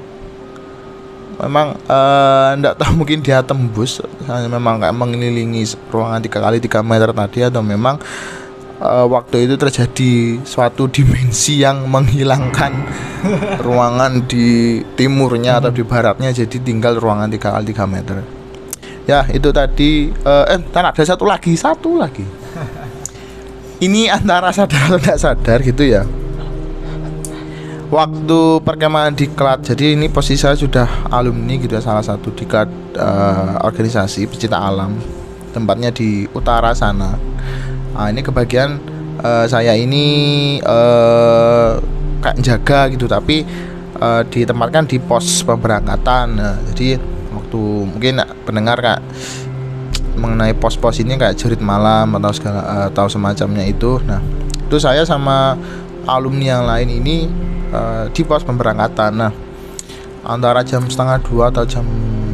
[1.43, 4.01] memang eh, enggak tahu mungkin dia tembus,
[4.31, 7.99] hanya memang kayak mengelilingi ruangan tiga kali 3 meter tadi atau memang
[8.79, 10.13] eh, waktu itu terjadi
[10.47, 12.73] suatu dimensi yang menghilangkan
[13.67, 18.17] ruangan di timurnya atau di baratnya jadi tinggal ruangan tiga kali 3 meter.
[19.03, 22.23] Ya itu tadi eh eh, ntar ada satu lagi satu lagi.
[23.83, 26.07] Ini antara sadar atau tidak sadar gitu ya
[27.93, 32.49] waktu perkemahan di Klat jadi ini posisi saya sudah alumni gitu ya salah satu di
[32.49, 34.97] Klat eh, organisasi pecinta alam
[35.53, 37.13] tempatnya di utara sana.
[37.93, 38.81] Nah, ini kebagian
[39.21, 40.07] eh, saya ini
[40.57, 41.71] eh,
[42.25, 43.45] kayak jaga gitu tapi
[44.01, 46.27] eh, ditempatkan di pos pemberangkatan.
[46.33, 46.97] Nah, jadi
[47.37, 47.61] waktu
[47.93, 49.01] mungkin pendengar kak
[50.17, 54.01] mengenai pos-pos ini kayak jerit malam atau segala atau semacamnya itu.
[54.09, 54.21] Nah
[54.73, 55.53] itu saya sama
[56.07, 57.17] alumni yang lain ini
[57.71, 59.13] eh, di pos pemberangkatan.
[59.15, 59.33] Nah,
[60.23, 61.87] antara jam setengah dua atau jam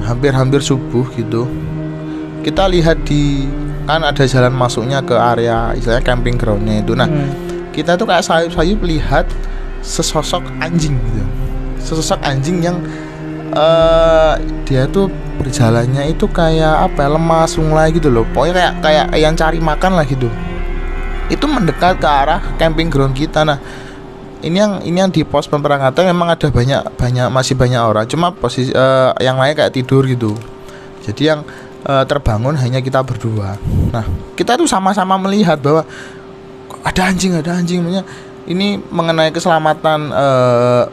[0.05, 1.49] hampir-hampir subuh gitu,
[2.45, 3.49] kita lihat di
[3.89, 6.93] kan ada jalan masuknya ke area istilahnya camping groundnya itu.
[6.93, 7.33] Nah, Hmm.
[7.73, 9.25] kita tuh kayak sayup-sayup lihat
[9.79, 11.23] sesosok anjing gitu
[11.79, 12.83] sesosok anjing yang
[13.55, 14.35] eh
[14.67, 19.35] dia tuh berjalannya itu kayak apa ya lemas mulai gitu loh pokoknya kayak kayak yang
[19.39, 20.27] cari makan lah gitu
[21.29, 23.45] itu mendekat ke arah camping ground kita.
[23.45, 23.61] Nah
[24.41, 28.05] ini yang ini yang di pos pemberangkatan memang ada banyak banyak masih banyak orang.
[28.09, 30.33] Cuma posisi eh, yang lain kayak tidur gitu.
[31.05, 31.41] Jadi yang
[31.85, 33.61] eh, terbangun hanya kita berdua.
[33.93, 35.85] Nah kita tuh sama-sama melihat bahwa
[36.85, 37.85] ada anjing ada anjing.
[37.85, 38.05] Maksudnya,
[38.49, 40.85] ini mengenai keselamatan eh,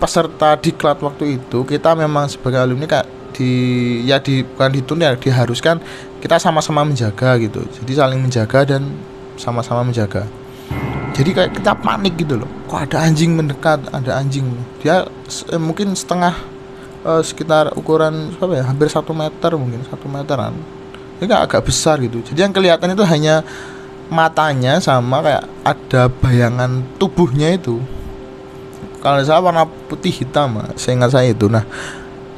[0.00, 3.52] peserta diklat waktu itu kita memang sebagai alumni kayak di
[4.04, 5.78] ya di bukan dituntut ya diharuskan
[6.18, 7.62] kita sama-sama menjaga gitu.
[7.80, 8.90] Jadi saling menjaga dan
[9.42, 10.30] sama-sama menjaga.
[11.12, 12.48] Jadi kayak kita panik gitu loh.
[12.70, 14.48] Kok ada anjing mendekat ada anjing.
[14.80, 15.04] Dia
[15.52, 16.32] eh, mungkin setengah
[17.04, 18.64] eh, sekitar ukuran apa ya?
[18.64, 20.56] Hampir satu meter mungkin satu meteran.
[21.20, 22.24] Ini kayak agak besar gitu.
[22.24, 23.44] Jadi yang kelihatan itu hanya
[24.08, 27.76] matanya sama kayak ada bayangan tubuhnya itu.
[29.02, 31.44] Kalau salah warna putih hitam saya ingat saya itu.
[31.52, 31.68] Nah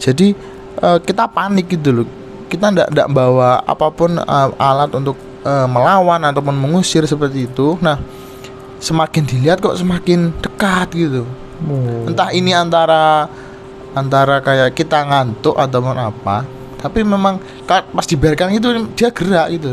[0.03, 0.35] jadi
[0.83, 2.09] eh, kita panik gitu loh.
[2.51, 7.76] Kita ndak ndak bawa apa pun eh, alat untuk eh, melawan ataupun mengusir seperti itu.
[7.85, 8.00] Nah
[8.80, 11.24] semakin dilihat kok semakin dekat gitu.
[11.64, 12.11] Oh.
[12.11, 13.30] entah ini antara
[13.94, 16.42] antara kayak kita ngantuk ataupun apa
[16.83, 19.72] tapi memang pas dibiarkan itu dia gerak gitu.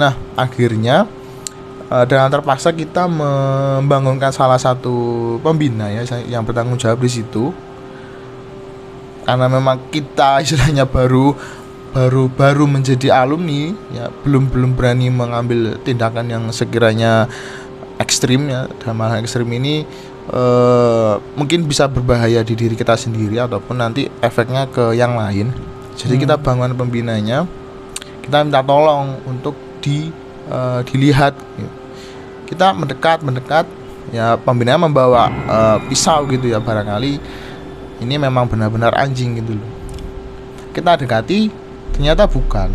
[0.00, 1.04] Nah akhirnya
[1.92, 7.52] eh, dengan terpaksa kita membangunkan salah satu pembina ya yang bertanggung jawab di situ.
[9.28, 11.36] Karena memang kita istilahnya baru
[11.92, 17.30] baru baru menjadi alumni ya belum belum berani mengambil tindakan yang sekiranya
[17.96, 19.86] ekstrim ya dalam hal ekstrim ini
[20.30, 25.52] eh, mungkin bisa berbahaya di diri kita sendiri ataupun nanti efeknya ke yang lain
[25.96, 26.22] jadi Hmm.
[26.28, 27.48] kita bangun pembinanya
[28.20, 30.10] kita minta tolong untuk di
[30.50, 31.72] eh, dilihat gitu.
[32.52, 33.66] kita mendekat mendekat
[34.12, 37.18] ya pembinanya membawa eh, pisau gitu ya barangkali
[38.04, 39.70] ini memang benar-benar anjing gitu loh
[40.76, 41.48] kita dekati
[41.96, 42.68] ternyata bukan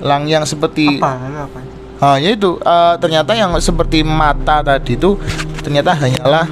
[0.00, 1.44] lang yang seperti Apa?
[1.44, 1.60] Apa?
[2.00, 5.20] Ah, ya itu eh, ternyata yang seperti mata tadi itu
[5.60, 6.48] ternyata hanyalah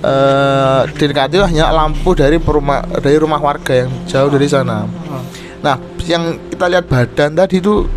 [0.00, 4.84] eh didekati hanya lampu dari perumah dari rumah warga yang jauh dari sana.
[4.84, 5.24] Oh.
[5.64, 7.88] Nah, yang kita lihat badan tadi itu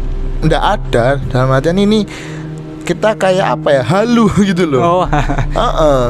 [0.43, 2.07] ndak ada dalam artian ini
[2.83, 5.03] kita kayak apa ya halu gitu loh.
[5.03, 5.05] Oh.
[5.59, 6.03] Heeh.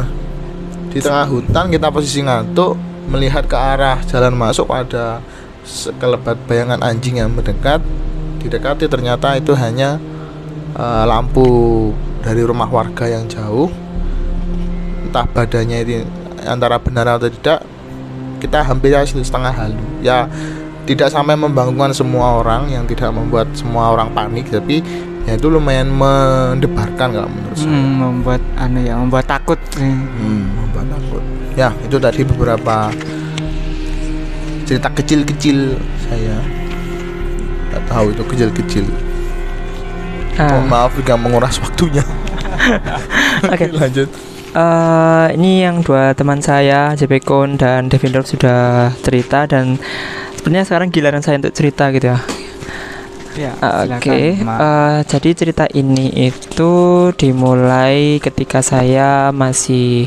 [0.93, 2.77] Di tengah hutan kita posisi ngantuk
[3.09, 5.21] melihat ke arah jalan masuk ada
[5.63, 7.79] sekelebat bayangan anjing yang mendekat.
[8.43, 9.97] Didekati ternyata itu hanya
[10.75, 11.91] eh, lampu
[12.23, 13.71] dari rumah warga yang jauh.
[15.07, 15.95] Entah badannya ini
[16.43, 17.63] antara benar atau tidak
[18.43, 19.83] kita hampir setengah halu.
[20.03, 20.27] Ya
[20.83, 24.83] tidak sampai membangunkan semua orang yang tidak membuat semua orang panik tapi
[25.23, 27.71] ya itu lumayan mendebarkan kalau menurut saya.
[27.71, 29.59] Hmm, membuat anu ya, membuat takut.
[29.79, 31.23] Hmm, membuat takut.
[31.55, 32.91] Ya, itu tadi beberapa
[34.63, 36.37] cerita kecil-kecil saya.
[37.69, 38.85] Gak tahu itu kecil-kecil.
[40.33, 42.01] Ah, Mohon maaf jika menguras waktunya.
[43.53, 43.69] Oke.
[43.79, 44.09] lanjut.
[44.53, 49.81] Eh, ini yang dua teman saya, JP Kon dan Devin Dorf sudah cerita dan
[50.37, 52.19] sebenarnya sekarang giliran saya untuk cerita gitu ya.
[53.33, 54.53] Ya, Ah, Oke, Ma.
[54.53, 56.73] eh, jadi cerita ini itu
[57.17, 60.05] dimulai ketika saya masih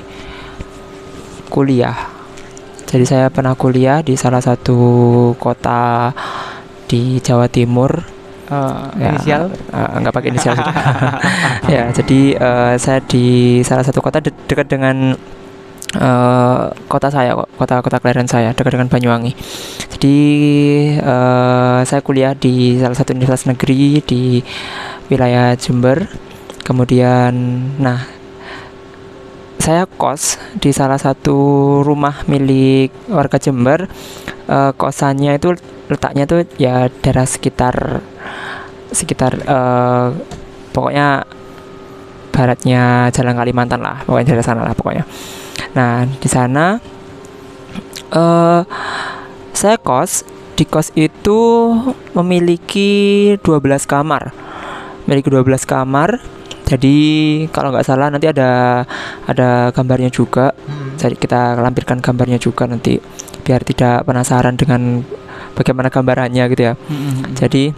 [1.51, 2.16] kuliah.
[2.87, 4.79] Jadi saya pernah kuliah di salah satu
[5.37, 6.15] kota
[6.87, 8.15] di Jawa Timur.
[8.95, 10.55] Ya, inisial eh, nggak pakai inisial
[11.75, 15.19] ya, jadi eh, saya di salah satu kota de- dekat dengan
[15.99, 19.35] eh, kota saya, kota kota kelahiran saya, dekat dengan Banyuwangi.
[19.99, 20.19] Jadi
[20.95, 24.39] eh, saya kuliah di salah satu universitas negeri di
[25.11, 26.07] wilayah Jember.
[26.63, 27.35] Kemudian,
[27.83, 28.16] nah
[29.67, 31.35] saya kos di salah satu
[31.83, 33.91] rumah milik warga Jember.
[34.47, 35.59] Eh, kosannya itu
[35.91, 37.99] letaknya tuh ya daerah sekitar
[38.95, 40.07] sekitar eh,
[40.71, 41.27] pokoknya
[42.31, 45.03] baratnya Jalan Kalimantan lah, pokoknya daerah sana lah pokoknya.
[45.75, 46.79] Nah di sana
[48.15, 48.63] eh
[49.51, 50.23] saya kos
[50.55, 51.75] di kos itu
[52.15, 54.31] memiliki 12 kamar,
[55.11, 56.36] memiliki 12 kamar.
[56.67, 56.97] Jadi
[57.55, 58.83] kalau nggak salah nanti ada
[59.25, 60.51] ada gambarnya juga.
[60.99, 62.99] Jadi kita lampirkan gambarnya juga nanti
[63.47, 65.07] biar tidak penasaran dengan
[65.55, 66.75] bagaimana gambarannya gitu ya.
[66.75, 67.71] Hmm, Jadi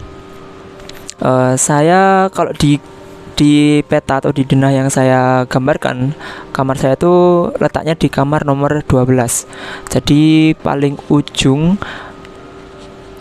[1.21, 2.81] eh, saya kalau di
[3.39, 6.11] di peta atau di denah yang saya gambarkan
[6.51, 9.15] kamar saya tuh letaknya di kamar nomor 12
[9.87, 11.79] jadi paling ujung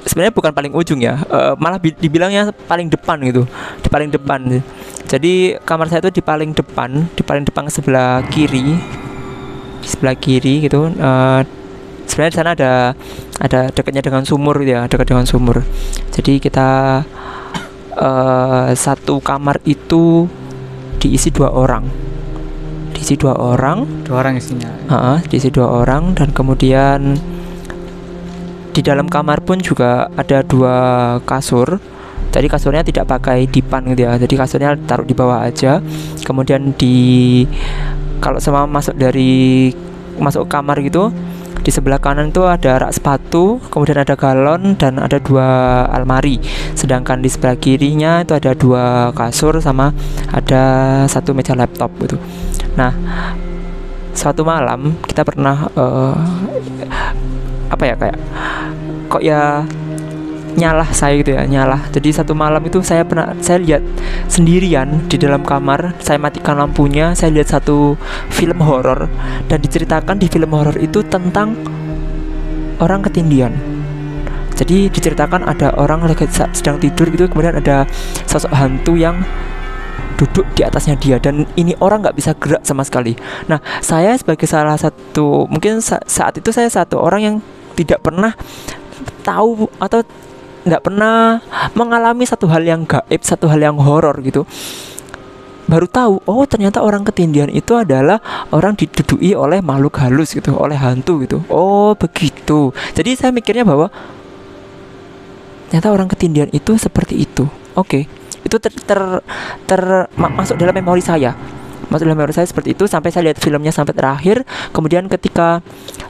[0.09, 3.45] sebenarnya bukan paling ujung ya eh, malah bi- dibilangnya paling depan gitu
[3.85, 4.65] di paling depan
[5.05, 8.81] jadi kamar saya itu di paling depan di paling depan sebelah kiri
[9.85, 11.41] sebelah kiri gitu eh,
[12.09, 12.73] sebenarnya di sana ada
[13.39, 15.63] ada dekatnya dengan sumur gitu ya dekat dengan sumur.
[16.11, 17.01] Jadi kita
[17.95, 20.27] eh, satu kamar itu
[20.99, 21.87] diisi dua orang.
[22.97, 23.87] Diisi dua orang.
[24.03, 24.73] Dua orang isinya.
[24.91, 27.15] Heeh, diisi dua orang dan kemudian
[28.73, 30.77] di dalam kamar pun juga ada dua
[31.25, 31.81] kasur.
[32.29, 34.21] Jadi kasurnya tidak pakai dipan gitu ya.
[34.21, 35.81] Jadi kasurnya taruh di bawah aja.
[36.23, 37.47] Kemudian di
[38.19, 39.73] kalau sama masuk dari
[40.19, 41.15] masuk kamar gitu
[41.69, 46.41] di sebelah kanan itu ada rak sepatu, kemudian ada galon dan ada dua almari.
[46.73, 49.93] Sedangkan di sebelah kirinya itu ada dua kasur sama
[50.33, 52.17] ada satu meja laptop gitu.
[52.73, 52.95] Nah,
[54.17, 56.17] suatu malam kita pernah eh,
[57.69, 58.19] apa ya kayak
[59.09, 59.65] kok ya
[60.59, 61.87] nyalah saya gitu ya nyalah.
[61.95, 63.83] Jadi satu malam itu saya pernah saya lihat
[64.27, 67.95] sendirian di dalam kamar saya matikan lampunya saya lihat satu
[68.35, 69.07] film horor.
[69.47, 71.55] Dan diceritakan di film horor itu tentang
[72.83, 73.55] orang ketindian.
[74.59, 77.87] Jadi diceritakan ada orang lagi sedang tidur gitu kemudian ada
[78.27, 79.23] sosok hantu yang
[80.19, 81.23] duduk di atasnya dia.
[81.23, 83.15] Dan ini orang nggak bisa gerak sama sekali.
[83.47, 87.37] Nah, saya sebagai salah satu mungkin sa- saat itu saya satu orang yang
[87.79, 88.35] tidak pernah
[89.23, 90.03] tahu atau
[90.67, 91.39] nggak pernah
[91.79, 94.43] mengalami satu hal yang gaib, satu hal yang horor gitu.
[95.69, 98.19] Baru tahu, oh ternyata orang ketindihan itu adalah
[98.51, 101.45] orang diduduki oleh makhluk halus gitu, oleh hantu gitu.
[101.53, 102.73] Oh begitu.
[102.97, 103.93] Jadi saya mikirnya bahwa
[105.69, 107.45] ternyata orang ketindihan itu seperti itu.
[107.77, 108.09] Oke,
[108.49, 109.01] itu ter, ter,
[109.69, 111.37] ter- ma- masuk dalam memori saya
[111.89, 115.61] masuk dalam memori saya seperti itu sampai saya lihat filmnya sampai terakhir kemudian ketika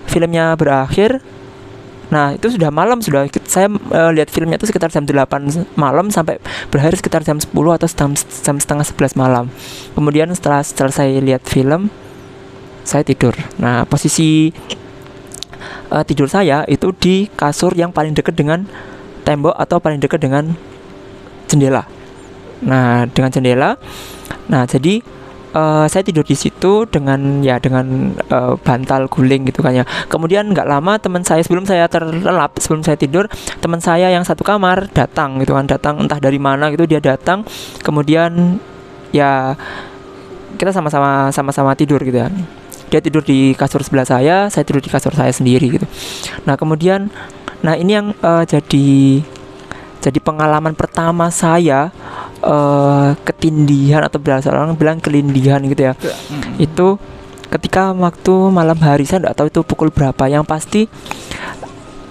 [0.07, 1.22] filmnya berakhir
[2.09, 3.29] nah itu sudah malam sudah.
[3.44, 6.40] Saya eh, lihat filmnya itu sekitar jam 8 malam sampai
[6.73, 9.53] berakhir sekitar jam 10 atau jam, jam setengah 11 malam.
[9.92, 11.92] Kemudian setelah selesai lihat film
[12.85, 13.37] saya tidur.
[13.61, 14.49] Nah posisi
[15.92, 18.64] eh, tidur saya itu di kasur yang paling dekat dengan
[19.29, 20.57] tembok atau paling dekat dengan
[21.49, 21.85] jendela.
[22.64, 23.71] Nah, dengan jendela.
[24.49, 25.05] Nah, jadi
[25.55, 29.85] eh, saya tidur di situ dengan ya dengan eh, bantal guling gitu kan ya.
[30.07, 33.27] Kemudian nggak lama teman saya sebelum saya terlelap, sebelum saya tidur,
[33.63, 37.45] teman saya yang satu kamar datang gitu kan, datang entah dari mana gitu dia datang.
[37.81, 38.61] Kemudian
[39.13, 39.57] ya
[40.59, 42.29] kita sama-sama sama-sama tidur gitu ya.
[42.89, 45.85] Dia tidur di kasur sebelah saya, saya tidur di kasur saya sendiri gitu.
[46.49, 47.13] Nah, kemudian
[47.61, 49.21] nah ini yang eh, jadi
[50.09, 51.92] jadi pengalaman pertama saya
[52.40, 55.94] eh ketindihan atau biasa orang bilang kelindihan gitu ya.
[56.57, 56.97] Itu
[57.53, 60.25] ketika waktu malam hari saya tidak tahu itu pukul berapa.
[60.33, 60.83] Yang pasti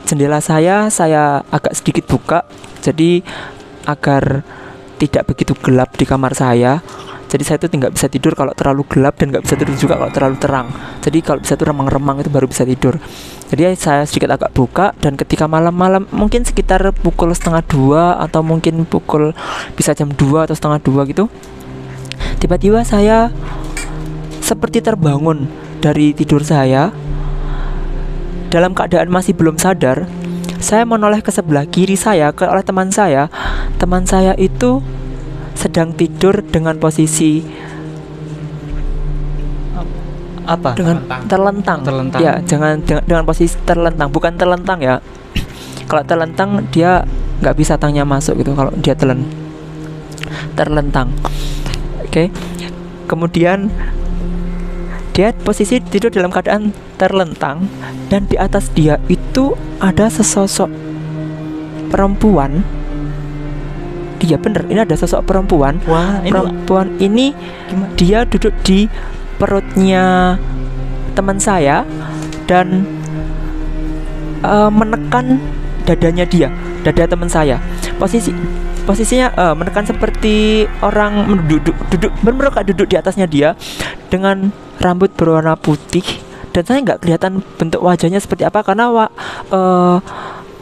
[0.05, 2.45] jendela saya saya agak sedikit buka.
[2.85, 3.25] Jadi
[3.87, 4.45] agar
[4.97, 6.81] tidak begitu gelap di kamar saya
[7.27, 10.11] jadi saya itu nggak bisa tidur kalau terlalu gelap dan nggak bisa tidur juga kalau
[10.15, 10.67] terlalu terang.
[11.03, 12.95] Jadi kalau bisa itu remang-remang itu baru bisa tidur.
[13.51, 18.87] Jadi saya sedikit agak buka dan ketika malam-malam mungkin sekitar pukul setengah dua atau mungkin
[18.87, 19.35] pukul
[19.75, 21.31] bisa jam 2 atau setengah dua gitu
[22.43, 23.31] tiba-tiba saya
[24.39, 25.47] seperti terbangun
[25.83, 26.95] dari tidur saya.
[28.47, 30.07] Dalam keadaan masih belum sadar
[30.57, 33.29] saya menoleh ke sebelah kiri saya ke oleh teman saya.
[33.77, 34.81] Teman saya itu
[35.57, 37.41] sedang tidur dengan posisi
[40.47, 40.77] Apa?
[40.77, 41.83] dengan terlentang.
[41.83, 42.21] Terlentang.
[42.23, 45.03] Ya, jangan dengan, dengan posisi terlentang, bukan terlentang ya.
[45.89, 47.03] Kalau terlentang dia
[47.43, 49.27] nggak bisa tangnya masuk gitu kalau dia telen.
[50.55, 51.11] Terlentang.
[52.05, 52.31] Oke.
[53.07, 53.67] Kemudian
[55.11, 56.69] dia posisi tidur dalam keadaan
[57.01, 57.65] terlentang
[58.11, 60.69] dan di atas dia itu ada sesosok
[61.89, 62.76] perempuan.
[64.17, 65.77] Dia bener, ini ada sosok perempuan.
[65.85, 67.25] Wah, ini perempuan ini
[67.69, 67.93] gimana?
[67.93, 68.89] dia duduk di
[69.37, 70.35] perutnya
[71.13, 71.85] teman saya
[72.49, 72.85] dan
[74.41, 75.37] eh, menekan
[75.85, 76.49] dadanya dia,
[76.81, 77.61] dada teman saya.
[77.97, 78.33] Posisi
[78.87, 83.53] posisinya eh, menekan seperti orang duduk duduk benar duduk di atasnya dia
[84.07, 86.05] dengan rambut berwarna putih
[86.55, 89.05] dan saya nggak kelihatan bentuk wajahnya seperti apa karena wa,
[89.51, 89.97] eh,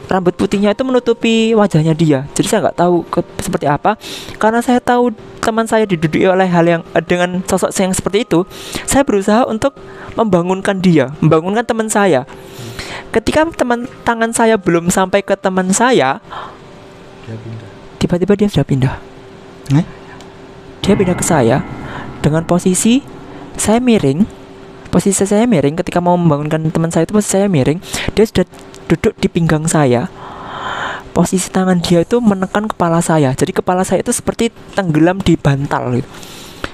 [0.08, 2.26] rambut putihnya itu menutupi wajahnya dia.
[2.38, 3.98] Jadi saya nggak tahu ke, seperti apa.
[4.38, 5.12] Karena saya tahu
[5.46, 8.50] teman saya diduduki oleh hal yang eh, dengan sosok yang seperti itu
[8.90, 9.78] saya berusaha untuk
[10.18, 12.26] membangunkan dia membangunkan teman saya.
[13.14, 16.18] Ketika teman tangan saya belum sampai ke teman saya
[18.02, 18.96] tiba-tiba dia sudah pindah.
[19.78, 19.86] Eh?
[20.86, 21.66] dia pindah ke saya
[22.22, 23.02] dengan posisi
[23.58, 24.26] saya miring.
[24.94, 27.82] Posisi saya miring ketika mau membangunkan teman saya itu posisi saya miring.
[28.14, 28.46] Dia sudah
[28.86, 30.08] duduk di pinggang saya
[31.16, 33.32] posisi tangan dia itu menekan kepala saya.
[33.32, 36.10] Jadi kepala saya itu seperti tenggelam di bantal gitu.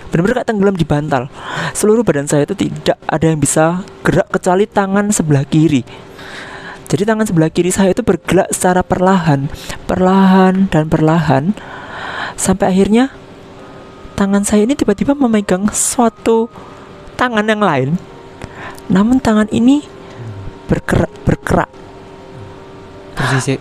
[0.10, 1.30] Benar-benar kayak tenggelam di bantal.
[1.78, 5.86] Seluruh badan saya itu tidak ada yang bisa gerak kecuali tangan sebelah kiri.
[6.92, 9.48] Jadi tangan sebelah kiri saya itu bergerak secara perlahan
[9.88, 11.56] perlahan dan perlahan
[12.36, 13.16] sampai akhirnya
[14.20, 16.52] tangan saya ini tiba-tiba memegang suatu
[17.16, 17.90] tangan yang lain.
[18.92, 19.88] Namun tangan ini
[20.68, 21.72] bergerak bergerak
[23.16, 23.60] Bersisik.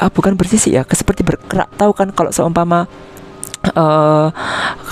[0.00, 1.68] ah bukan bersisi ya seperti bergerak.
[1.76, 2.88] Tahu kan kalau seumpama
[3.60, 4.28] eh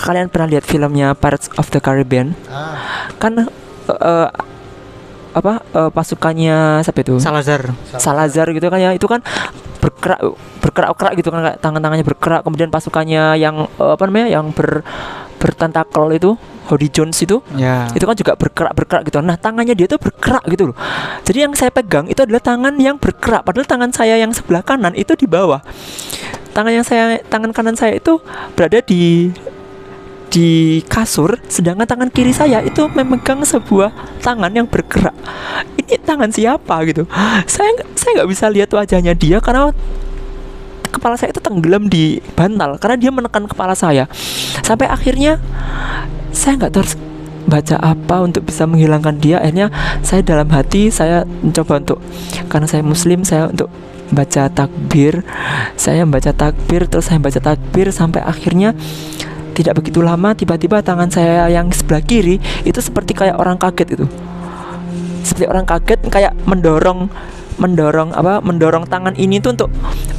[0.04, 2.36] kalian pernah lihat filmnya Pirates of the Caribbean?
[2.52, 3.48] Ah, kan
[3.88, 4.28] eh,
[5.32, 7.16] apa eh, pasukannya siapa itu?
[7.22, 7.72] Salazar.
[7.96, 8.92] Salazar gitu kan ya.
[8.92, 9.24] Itu kan
[9.78, 10.20] bergerak
[10.60, 14.84] bergerak gerak gitu kan tangan-tangannya bergerak kemudian pasukannya yang eh, apa namanya yang ber
[15.38, 16.30] bertentakel itu
[16.68, 17.88] Hody Jones itu Ya.
[17.96, 19.18] itu kan juga bergerak bergerak gitu.
[19.24, 20.76] Nah tangannya dia tuh bergerak gitu loh.
[21.24, 24.92] Jadi yang saya pegang itu adalah tangan yang bergerak padahal tangan saya yang sebelah kanan
[24.92, 25.64] itu di bawah.
[26.52, 28.20] Tangan yang saya tangan kanan saya itu
[28.52, 29.32] berada di
[30.28, 35.16] di kasur sedangkan tangan kiri saya itu memegang sebuah tangan yang bergerak
[35.72, 37.08] ini tangan siapa gitu?
[37.48, 39.72] Saya saya nggak bisa lihat wajahnya dia karena
[40.98, 44.10] kepala saya itu tenggelam di bantal karena dia menekan kepala saya.
[44.66, 45.38] Sampai akhirnya
[46.34, 46.94] saya nggak harus
[47.48, 49.40] baca apa untuk bisa menghilangkan dia.
[49.40, 49.72] Akhirnya
[50.04, 51.98] saya dalam hati saya mencoba untuk
[52.52, 53.70] karena saya muslim saya untuk
[54.12, 55.24] baca takbir.
[55.78, 58.76] Saya membaca takbir terus saya baca takbir sampai akhirnya
[59.58, 64.06] tidak begitu lama tiba-tiba tangan saya yang sebelah kiri itu seperti kayak orang kaget itu
[65.26, 67.10] seperti orang kaget kayak mendorong
[67.58, 69.70] mendorong apa mendorong tangan ini tuh untuk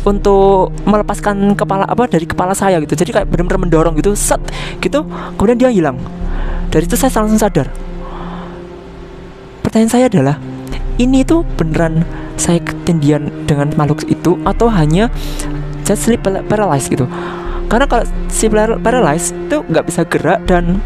[0.03, 2.95] untuk melepaskan kepala apa dari kepala saya gitu.
[2.99, 4.39] Jadi kayak benar-benar mendorong gitu set
[4.83, 5.07] gitu.
[5.39, 5.97] Kemudian dia hilang.
[6.69, 7.67] Dari itu saya langsung sadar.
[9.65, 10.35] Pertanyaan saya adalah
[10.99, 12.03] ini tuh beneran
[12.35, 15.07] saya ketindian dengan makhluk itu atau hanya
[15.87, 17.07] just sleep para- paralyzed gitu?
[17.69, 18.05] Karena kalau
[18.51, 20.83] para- paralyzed itu nggak bisa gerak dan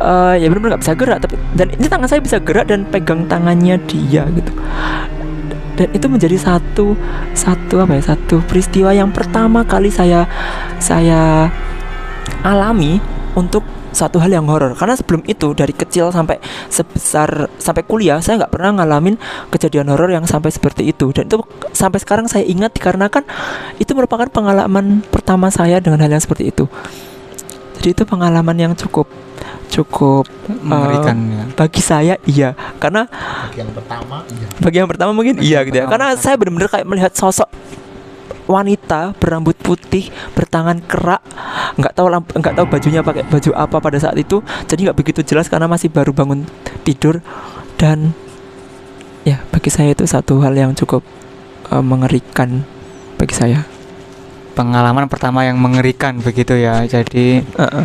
[0.00, 3.28] eh, ya benar-benar nggak bisa gerak tapi dan ini tangan saya bisa gerak dan pegang
[3.28, 4.52] tangannya dia gitu
[5.80, 6.92] dan itu menjadi satu
[7.32, 10.28] satu apa ya satu peristiwa yang pertama kali saya
[10.76, 11.48] saya
[12.44, 13.00] alami
[13.32, 14.78] untuk satu hal yang horor.
[14.78, 16.38] Karena sebelum itu dari kecil sampai
[16.70, 19.18] sebesar sampai kuliah saya nggak pernah ngalamin
[19.50, 21.10] kejadian horor yang sampai seperti itu.
[21.10, 21.42] Dan itu
[21.74, 23.26] sampai sekarang saya ingat dikarenakan
[23.82, 26.70] itu merupakan pengalaman pertama saya dengan hal yang seperti itu
[27.80, 29.08] jadi itu pengalaman yang cukup
[29.70, 31.44] cukup Mengerikan ya.
[31.54, 32.52] bagi saya iya.
[32.76, 34.46] Karena bagi yang pertama iya.
[34.60, 35.86] bagi yang pertama mungkin iya gitu ya.
[35.88, 37.48] karena saya benar-benar kayak melihat sosok
[38.50, 41.22] wanita berambut putih bertangan kerak
[41.78, 45.46] nggak tahu nggak tahu bajunya pakai baju apa pada saat itu jadi nggak begitu jelas
[45.46, 46.44] karena masih baru bangun
[46.82, 47.22] tidur.
[47.80, 48.12] Dan
[49.24, 51.00] ya bagi saya itu satu hal yang cukup
[51.72, 52.68] eh, mengerikan
[53.16, 53.64] bagi saya
[54.60, 56.84] Pengalaman pertama yang mengerikan begitu ya.
[56.84, 57.84] Jadi Heeh.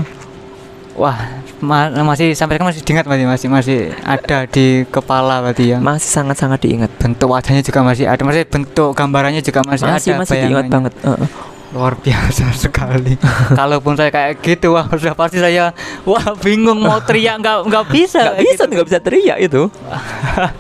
[0.94, 1.16] wah
[1.58, 5.78] ma- masih sampai sekarang masih diingat masih masih masih ada di kepala berarti ya.
[5.78, 10.20] masih sangat-sangat diingat bentuk wajahnya juga masih ada, masih bentuk gambarannya juga masih, masih ada.
[10.22, 11.28] masih diingat banget Heeh.
[11.72, 13.20] luar biasa sekali.
[13.52, 18.20] Kalaupun saya kayak gitu, wah sudah pasti saya wah bingung mau teriak nggak nggak bisa.
[18.22, 18.72] nggak bisa gitu.
[18.72, 19.62] nggak bisa teriak itu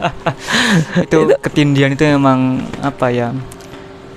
[1.06, 2.40] itu Itu- ketindian itu memang
[2.82, 3.32] apa ya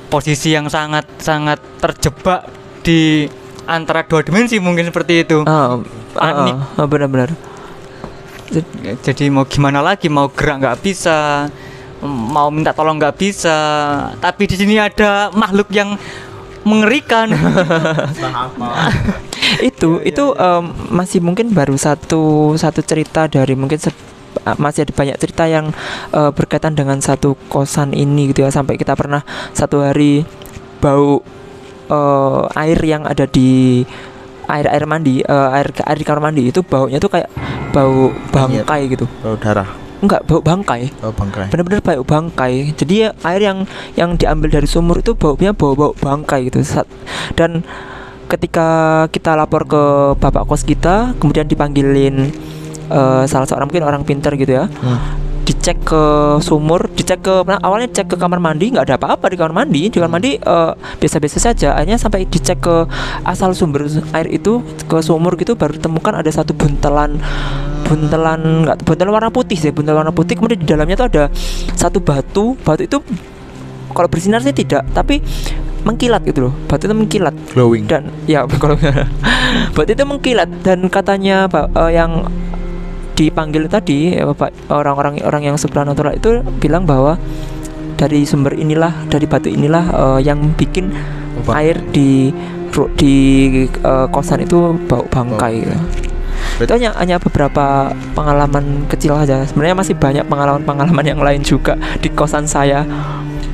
[0.08, 2.48] posisi yang sangat sangat terjebak
[2.82, 3.28] di
[3.68, 5.44] antara dua dimensi mungkin seperti itu.
[5.44, 5.84] oh,
[6.16, 6.56] Panik.
[6.56, 7.30] oh, oh, benar-benar
[8.48, 8.64] Ya,
[9.04, 11.52] Jadi mau gimana lagi mau gerak nggak bisa,
[12.00, 13.58] mau minta tolong nggak bisa.
[14.16, 16.00] Tapi di sini ada makhluk yang
[16.64, 17.28] mengerikan.
[19.60, 24.07] itu itu em, masih mungkin baru satu satu cerita dari mungkin se-
[24.56, 25.68] masih ada banyak cerita yang
[26.14, 28.50] eh, berkaitan dengan satu kosan ini gitu ya.
[28.54, 29.20] Sampai kita pernah
[29.52, 30.24] satu hari
[30.80, 31.20] bau
[31.90, 33.84] eh, air yang ada di
[34.48, 37.28] air air mandi eh, air air di kamar mandi itu baunya tuh kayak
[37.74, 39.04] bau bangkai gitu.
[39.20, 39.68] Bau darah?
[39.98, 40.94] Enggak bau bangkai.
[41.02, 41.50] Bau bangkai.
[41.50, 42.72] Benar-benar bau bangkai.
[42.78, 43.58] Jadi ya, air yang
[43.98, 46.62] yang diambil dari sumur itu baunya bau-bau bangkai gitu.
[47.34, 47.66] Dan
[48.28, 48.68] ketika
[49.08, 49.82] kita lapor ke
[50.20, 52.28] bapak kos kita kemudian dipanggilin
[52.88, 54.66] eh, salah seorang mungkin orang pintar gitu ya.
[54.68, 55.28] Hmm.
[55.48, 56.04] dicek ke
[56.44, 59.88] sumur dicek ke nah, awalnya dicek ke kamar mandi nggak ada apa-apa di kamar mandi.
[59.88, 61.72] Di kamar mandi eh, biasa-biasa saja.
[61.72, 62.84] Akhirnya sampai dicek ke
[63.24, 67.16] asal sumber air itu ke sumur gitu baru ditemukan ada satu buntelan
[67.88, 70.36] buntelan nggak buntelan warna putih sih buntelan warna putih.
[70.36, 71.24] Kemudian di dalamnya tuh ada
[71.72, 72.52] satu batu.
[72.60, 73.00] Batu itu
[73.96, 75.24] kalau bersinar sih tidak tapi
[75.88, 76.54] mengkilat gitu loh.
[76.68, 77.34] Batu itu mengkilat.
[77.56, 77.88] Glowing.
[77.88, 78.76] Dan ya kalau
[79.72, 80.48] batu itu mengkilat.
[80.60, 82.28] Dan katanya eh, yang
[83.18, 87.18] dipanggil tadi ya, bapak orang-orang orang yang supranatural itu bilang bahwa
[87.98, 90.94] dari sumber inilah dari batu inilah eh, yang bikin
[91.50, 92.30] air di
[92.94, 93.14] di
[93.66, 95.66] eh, kosan itu bau bangkai.
[95.66, 95.78] Gitu.
[96.58, 102.10] itu hanya hanya beberapa pengalaman kecil aja sebenarnya masih banyak pengalaman-pengalaman yang lain juga di
[102.14, 102.86] kosan saya.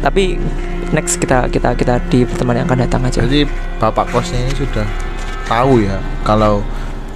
[0.04, 0.36] Tapi
[0.92, 3.24] next kita kita kita di pertemuan yang akan datang aja.
[3.24, 3.48] Jadi
[3.80, 4.84] bapak kosnya ini sudah
[5.48, 6.60] tahu ya kalau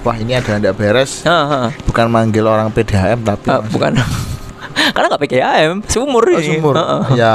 [0.03, 1.23] wah ini ada yang tidak beres.
[1.27, 1.67] Ah, ah.
[1.83, 3.91] bukan manggil orang PDAM tapi Ah, langsung- bukan.
[4.95, 6.57] Karena nggak pakai AM sumur Oh, ini.
[6.57, 6.73] sumur.
[6.79, 7.01] Ah, ah.
[7.13, 7.33] ya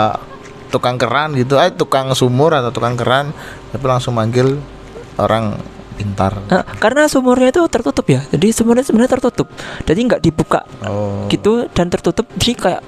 [0.72, 1.60] tukang keran gitu.
[1.60, 3.30] Eh tukang sumur atau tukang keran
[3.70, 4.58] tapi langsung manggil
[5.20, 5.54] orang
[5.94, 6.34] pintar.
[6.50, 8.24] Ah, karena sumurnya itu tertutup ya.
[8.34, 9.46] Jadi sumurnya sebenarnya tertutup.
[9.86, 11.30] Jadi nggak dibuka oh.
[11.30, 12.26] gitu dan tertutup.
[12.34, 12.82] Jadi kayak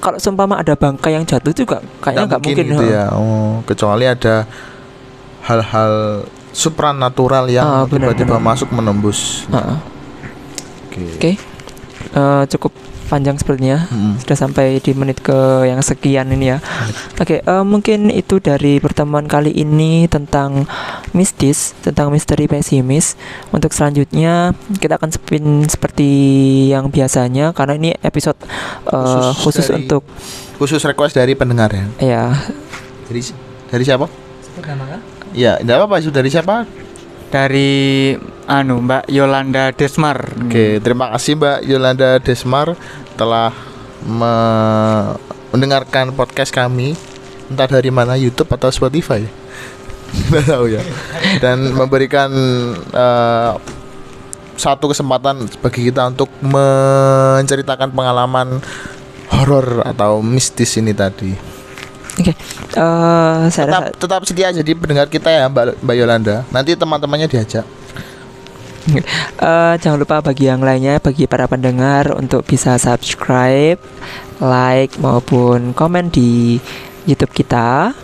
[0.00, 2.92] kalau seumpama ada bangkai yang jatuh juga kayaknya nggak mungkin, gitu ha.
[2.92, 3.04] ya.
[3.16, 4.44] Oh kecuali ada
[5.44, 8.46] hal-hal supranatural yang Ah, tiba-tiba benar.
[8.46, 9.78] masuk menembus Ah, ah.
[10.86, 11.32] oke oke
[12.10, 12.72] Eh, cukup
[13.06, 14.18] panjang sepertinya Mm-mm.
[14.18, 16.58] sudah sampai di menit ke yang sekian ini ya.
[17.16, 20.64] Oke, eh, mungkin itu dari pertemuan kali ini tentang
[21.10, 23.14] mistis, tentang misteri pesimis.
[23.50, 26.08] Untuk selanjutnya kita akan spin seperti
[26.68, 28.38] yang biasanya karena ini episode
[28.88, 28.96] eh,
[29.36, 30.02] Khusus khusus, dari- untuk
[30.56, 32.24] khusus request dari pendengar ya ya.
[33.06, 33.20] dari
[33.66, 34.06] dari siapa
[35.32, 36.56] ya tidak apa-apa itu dari siapa
[37.30, 38.10] Dari
[38.50, 40.18] anu Mbak Yolanda Desmar.
[40.34, 42.74] Oke, terima kasih Mbak Yolanda Desmar
[43.14, 43.54] telah
[44.02, 45.14] me-
[45.54, 46.98] mendengarkan podcast kami
[47.46, 49.22] entah dari mana YouTube atau Spotify.
[50.26, 50.82] Tidak tahu ya.
[51.38, 52.34] Dan memberikan
[52.90, 53.52] eh,
[54.58, 58.58] satu kesempatan bagi kita untuk menceritakan pengalaman
[59.30, 61.30] horor atau mistis ini tadi.
[62.20, 66.36] Oke, eh, saya Tetap rasa tetap setia jadi pendengar kita ya Mbak Mbak Yolanda.
[66.52, 67.64] Nanti teman-temannya diajak.
[69.40, 73.80] Eh, jangan lupa bagi yang lainnya, bagi para pendengar untuk bisa subscribe,
[74.40, 76.60] like maupun komen di
[77.08, 77.96] YouTube kita.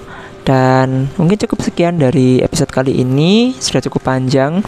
[0.46, 4.62] Dan mungkin cukup sekian dari episode kali ini sudah cukup panjang.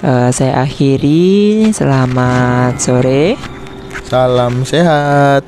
[0.00, 1.68] Eh, saya akhiri.
[1.70, 3.36] Selamat sore.
[4.08, 5.44] Salam sehat.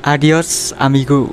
[0.00, 1.28] Adios amigo.